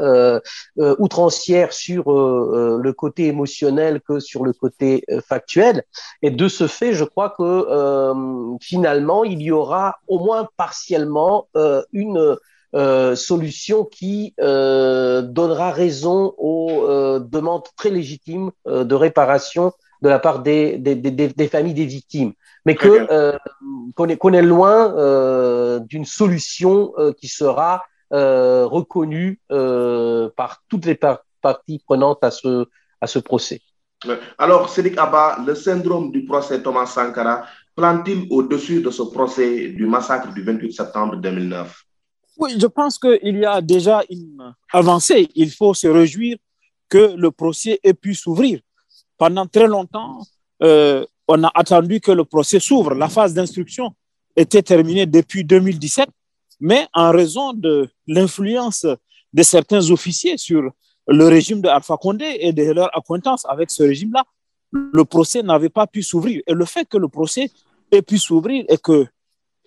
[0.77, 5.83] outrancière sur euh, le côté émotionnel que sur le côté factuel.
[6.21, 11.47] Et de ce fait, je crois que finalement, il y aura au moins partiellement
[11.93, 12.37] une
[12.73, 20.19] euh, solution qui euh, donnera raison aux euh, demandes très légitimes de réparation de la
[20.19, 22.31] part des, des, des, des familles des victimes,
[22.65, 23.35] mais que
[23.95, 27.83] qu'on est, qu est, loin d'une solution qui sera
[28.13, 32.65] euh, reconnu euh, par toutes les par parties prenantes à ce,
[32.99, 33.61] à ce procès.
[34.37, 37.45] Alors, Cédric Abba, le syndrome du procès Thomas Sankara
[37.75, 41.83] plante-t-il au-dessus de ce procès du massacre du 28 septembre 2009
[42.37, 45.29] Oui, je pense qu'il y a déjà une avancée.
[45.35, 46.37] Il faut se réjouir
[46.89, 48.59] que le procès ait pu s'ouvrir.
[49.17, 50.21] Pendant très longtemps,
[50.63, 52.93] euh, on a attendu que le procès s'ouvre.
[52.95, 53.93] La phase d'instruction
[54.35, 56.09] était terminée depuis 2017
[56.61, 58.85] mais en raison de l'influence
[59.33, 60.71] de certains officiers sur
[61.07, 64.23] le régime de Alpha Condé et de leur acquaintance avec ce régime-là,
[64.71, 66.41] le procès n'avait pas pu s'ouvrir.
[66.45, 67.49] Et le fait que le procès
[67.91, 69.07] ait pu s'ouvrir et que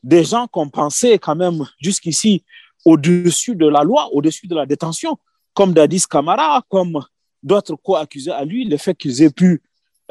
[0.03, 2.45] des gens qu'on pensait quand même jusqu'ici
[2.85, 5.19] au-dessus de la loi, au-dessus de la détention,
[5.53, 7.01] comme Dadis Camara, comme
[7.43, 9.63] d'autres co-accusés à lui, le fait qu'ils aient pu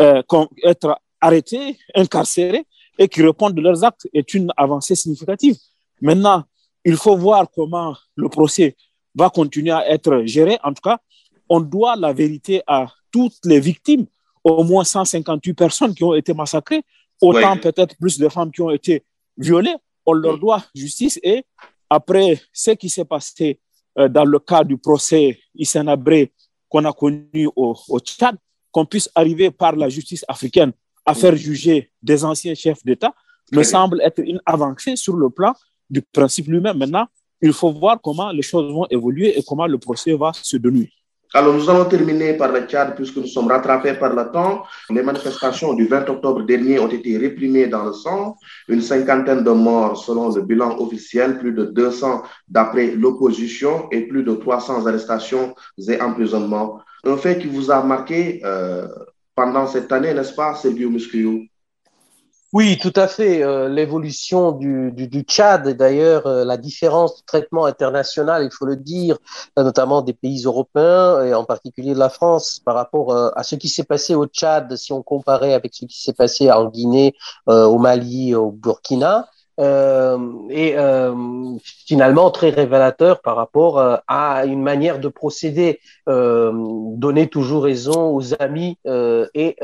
[0.02, 0.22] euh,
[0.64, 2.66] être arrêtés, incarcérés
[3.00, 5.56] et qu'ils répondent de leurs actes est une avancée significative.
[6.02, 6.44] Maintenant,
[6.86, 8.76] il faut voir comment le procès
[9.16, 10.58] va continuer à être géré.
[10.64, 11.00] En tout cas,
[11.50, 14.06] on doit la vérité à toutes les victimes,
[14.44, 16.84] au moins 158 personnes qui ont été massacrées,
[17.22, 19.04] autant peut-être plus de femmes qui ont été
[19.38, 19.76] violées.
[20.06, 21.20] On leur doit justice.
[21.24, 21.46] Et
[21.90, 23.60] après ce qui s'est passé
[23.98, 25.40] euh, dans le cas du procès
[25.88, 26.32] Abré
[26.68, 28.36] qu'on a connu au, au Tchad,
[28.72, 30.74] qu'on puisse arriver par la justice africaine
[31.06, 33.14] à faire juger des anciens chefs d'État,
[33.52, 35.54] me semble être une avancée sur le plan
[35.94, 36.78] du principe lui-même.
[36.78, 37.08] Maintenant,
[37.42, 40.90] il faut voir comment les choses vont évoluer et comment le procès va se dénouer.
[41.36, 44.64] Alors, nous allons terminer par le Tchad puisque nous sommes rattrapés par le temps.
[44.92, 48.38] Les manifestations du 20 octobre dernier ont été réprimées dans le sang.
[48.68, 54.24] Une cinquantaine de morts selon le bilan officiel, plus de 200 d'après l'opposition et plus
[54.24, 55.56] de 300 arrestations
[55.88, 56.80] et emprisonnements.
[57.04, 58.88] Un fait qui vous a marqué euh,
[59.36, 61.48] pendant cette année, n'est-ce pas, Sergio Muscriou
[62.54, 63.42] oui, tout à fait.
[63.44, 68.68] Euh, L'évolution du, du, du, Tchad, d'ailleurs, euh, la différence de traitement international, il faut
[68.68, 69.18] le dire,
[69.58, 73.56] euh, notamment des pays européens et en particulier de la France par rapport à ce
[73.56, 77.16] qui s'est passé au Tchad, si on comparait avec ce qui s'est passé en Guinée,
[77.48, 79.28] au Mali, au Burkina.
[79.60, 80.18] Euh,
[80.50, 81.14] et euh,
[81.62, 88.34] finalement très révélateur par rapport euh, à une manière de procéder, donner toujours raison aux
[88.42, 89.56] amis et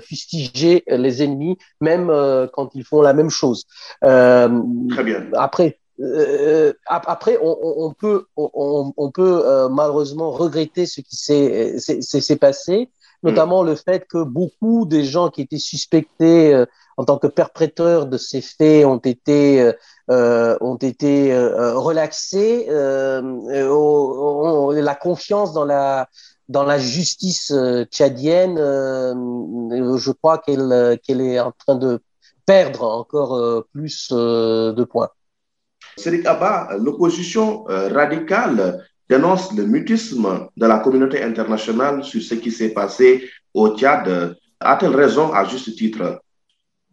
[0.00, 2.08] fustiger les ennemis, même
[2.52, 3.64] quand ils font la même chose.
[4.00, 5.26] Très bien.
[5.34, 12.36] Après, euh, après, on, on, peut, on, on peut euh, malheureusement regretter ce qui s'est
[12.36, 12.90] passé,
[13.22, 13.66] notamment mmh.
[13.66, 16.66] le fait que beaucoup des gens qui étaient suspectés euh,
[16.96, 19.72] en tant que perpétrateurs de ces faits ont été
[20.10, 22.66] euh, ont été euh, relaxés.
[22.68, 23.24] la
[24.94, 26.08] confiance dans la
[26.48, 27.52] dans la justice
[27.90, 32.00] tchadienne, je crois qu'elle qu'elle est en train de
[32.44, 35.08] perdre encore plus de points.
[35.96, 42.74] Cédric Abba, l'opposition radicale dénonce le mutisme de la communauté internationale sur ce qui s'est
[42.74, 44.36] passé au Tchad.
[44.60, 46.23] A-t-elle raison à juste titre?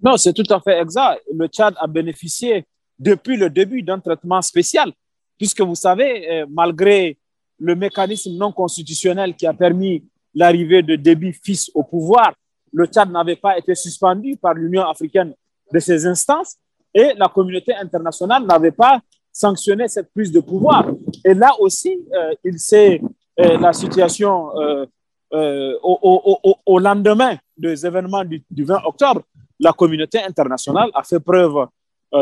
[0.01, 1.21] Non, c'est tout à fait exact.
[1.33, 2.65] Le Tchad a bénéficié
[2.97, 4.91] depuis le début d'un traitement spécial,
[5.37, 7.17] puisque vous savez, malgré
[7.59, 12.33] le mécanisme non constitutionnel qui a permis l'arrivée de Déby fils au pouvoir,
[12.73, 15.33] le Tchad n'avait pas été suspendu par l'Union africaine
[15.71, 16.57] de ses instances
[16.93, 18.99] et la communauté internationale n'avait pas
[19.31, 20.87] sanctionner cette prise de pouvoir.
[21.23, 23.01] Et là aussi, euh, il sait,
[23.39, 29.21] euh, la situation euh, au, lendemain des événements du, 20 octobre,
[29.61, 31.67] la communauté internationale a fait preuve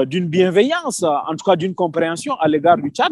[0.06, 3.12] d'une bienveillance, en tout cas d'une compréhension à l'égard du Tchad,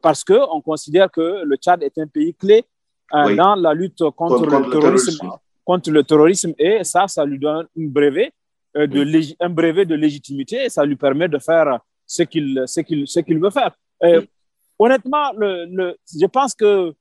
[0.00, 2.64] parce qu'on considère que le Tchad est un pays clé
[3.12, 5.30] dans la lutte contre, le, terrorisme,
[5.64, 6.52] contre le terrorisme.
[6.58, 8.32] Et ça, ça lui donne une brevet,
[8.76, 10.66] de un brevet de légitimité.
[10.66, 13.74] Et ça lui permet de faire ce qu'il veut faire.
[14.78, 16.92] Honnêtement, le, je pense que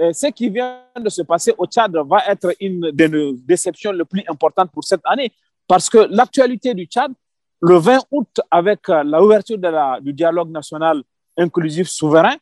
[0.00, 3.08] euh, ce qui vient de se passer au Tchad va être une des
[3.44, 5.32] déceptions les plus importantes pour cette année
[5.68, 7.12] parce que l'actualité du Tchad,
[7.60, 9.58] le 20 août, avec euh, l'ouverture
[10.00, 11.02] du dialogue national
[11.36, 12.34] inclusif souverain,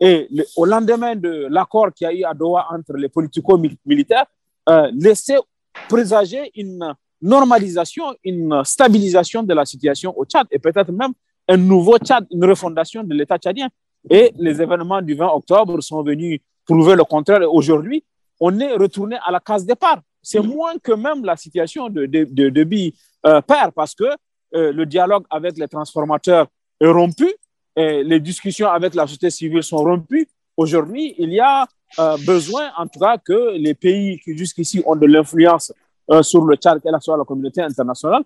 [0.00, 4.24] et au lendemain de l'accord qu'il y a eu à Doha entre les politico-militaires,
[4.68, 5.38] euh, laissait
[5.88, 11.12] présager une normalisation, une stabilisation de la situation au Tchad et peut-être même
[11.46, 13.68] un nouveau Tchad, une refondation de l'État tchadien.
[14.08, 17.42] Et les événements du 20 octobre sont venus prouver le contraire.
[17.52, 18.02] Aujourd'hui,
[18.38, 20.00] on est retourné à la case départ.
[20.22, 22.92] C'est moins que même la situation de, de, de,
[23.26, 24.04] euh, perd parce que
[24.54, 26.46] euh, le dialogue avec les transformateurs
[26.80, 27.30] est rompu,
[27.76, 30.28] et les discussions avec la société civile sont rompues.
[30.56, 31.66] Aujourd'hui, il y a
[31.98, 35.72] euh, besoin, en tout cas, que les pays qui jusqu'ici ont de l'influence
[36.22, 38.24] sur le Tchad, quelle soit la communauté internationale,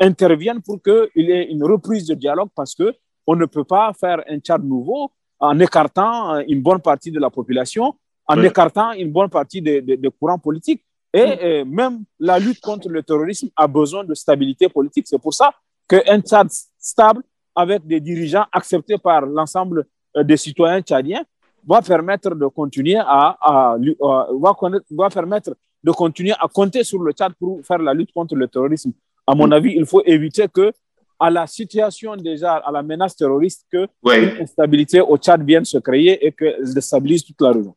[0.00, 2.92] interviennent pour qu'il y ait une reprise de dialogue parce que
[3.28, 5.12] on ne peut pas faire un Tchad nouveau
[5.42, 7.94] en écartant euh, une bonne partie de la population,
[8.26, 10.84] en écartant une bonne partie des courants politiques.
[11.12, 11.38] Et mm.
[11.42, 15.06] euh, même la lutte contre le terrorisme a besoin de stabilité politique.
[15.06, 15.52] C'est pour ça
[15.88, 16.48] qu'un Tchad
[16.78, 17.22] stable,
[17.54, 19.86] avec des dirigeants acceptés par l'ensemble
[20.16, 21.24] euh, des citoyens tchadiens,
[21.66, 23.36] va permettre de continuer à,
[24.40, 24.56] va,
[24.90, 25.54] va, permettre
[25.84, 28.92] de continuer à compter sur le Tchad pour faire la lutte contre le terrorisme.
[29.26, 29.52] À mon mm.
[29.52, 30.72] avis, il faut éviter que
[31.20, 36.26] à la situation déjà, à la menace terroriste, que l'instabilité au Tchad vienne se créer
[36.26, 37.76] et qu'elle déstabilise toute la région.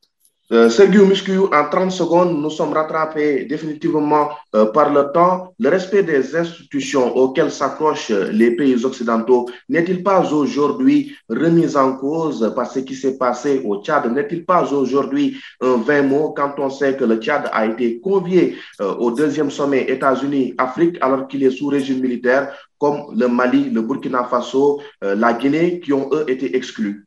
[0.52, 1.06] Euh, Sergio
[1.52, 5.56] en 30 secondes, nous sommes rattrapés définitivement euh, par le temps.
[5.58, 12.54] Le respect des institutions auxquelles s'accrochent les pays occidentaux n'est-il pas aujourd'hui remis en cause
[12.56, 14.06] par ce qui s'est passé au Tchad?
[14.14, 18.56] N'est-il pas aujourd'hui un vain mot quand on sait que le Tchad a été convié
[18.82, 23.82] euh, au deuxième sommet États-Unis-Afrique alors qu'il est sous régime militaire comme le Mali, le
[23.82, 27.04] Burkina Faso, euh, la Guinée qui ont eux été exclus?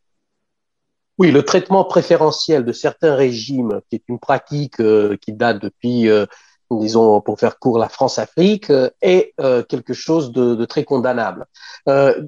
[1.19, 6.09] Oui, le traitement préférentiel de certains régimes, qui est une pratique euh, qui date depuis,
[6.09, 6.27] euh,
[6.71, 9.35] disons, pour faire court, la France-Afrique, euh, est
[9.69, 11.47] quelque chose de, de très condamnable.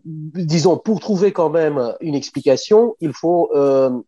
[0.09, 3.51] disons, pour trouver quand même une explication, il faut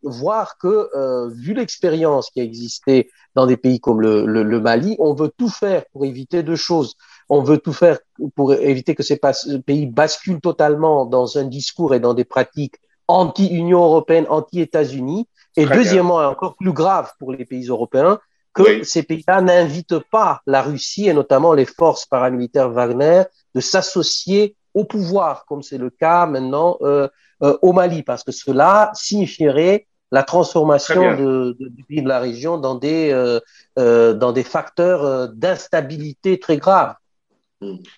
[0.03, 0.89] voir que,
[1.35, 5.31] vu l'expérience qui a existé dans des pays comme le, le, le, Mali, on veut
[5.37, 6.97] tout faire pour éviter deux choses.
[7.29, 7.99] On veut tout faire
[8.35, 9.19] pour éviter que ces
[9.65, 12.77] pays basculent totalement dans un discours et dans des pratiques
[13.09, 15.29] anti-Union européenne, anti-États-Unis.
[15.57, 18.19] Et deuxièmement, encore plus grave pour les pays européens,
[18.55, 23.23] que ces pays-là n'invitent pas la Russie et notamment les forces paramilitaires Wagner
[23.55, 27.09] de s'associer au pouvoir, comme c'est le cas maintenant euh,
[27.43, 32.59] euh, au Mali, parce que cela signifierait la transformation de, du pays de la région
[32.59, 33.41] dans des, euh,
[33.79, 36.95] euh dans des facteurs d'instabilité très graves.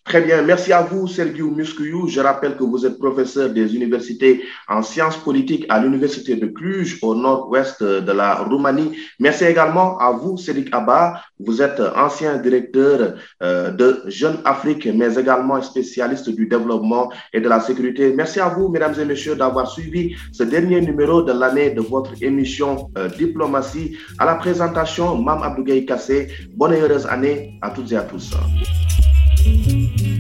[0.05, 0.43] Très bien.
[0.43, 2.09] Merci à vous, Sergio Muscuyou.
[2.09, 6.99] Je rappelle que vous êtes professeur des universités en sciences politiques à l'Université de Cluj,
[7.03, 8.97] au nord-ouest de la Roumanie.
[9.19, 11.21] Merci également à vous, Cédric Abba.
[11.39, 17.49] Vous êtes ancien directeur euh, de Jeune Afrique, mais également spécialiste du développement et de
[17.49, 18.13] la sécurité.
[18.15, 22.13] Merci à vous, mesdames et messieurs, d'avoir suivi ce dernier numéro de l'année de votre
[22.23, 23.97] émission euh, Diplomatie.
[24.19, 26.29] À la présentation, Mam Abdougaï Kassé.
[26.55, 28.31] Bonne et heureuse année à toutes et à tous.
[29.45, 30.14] Thank you.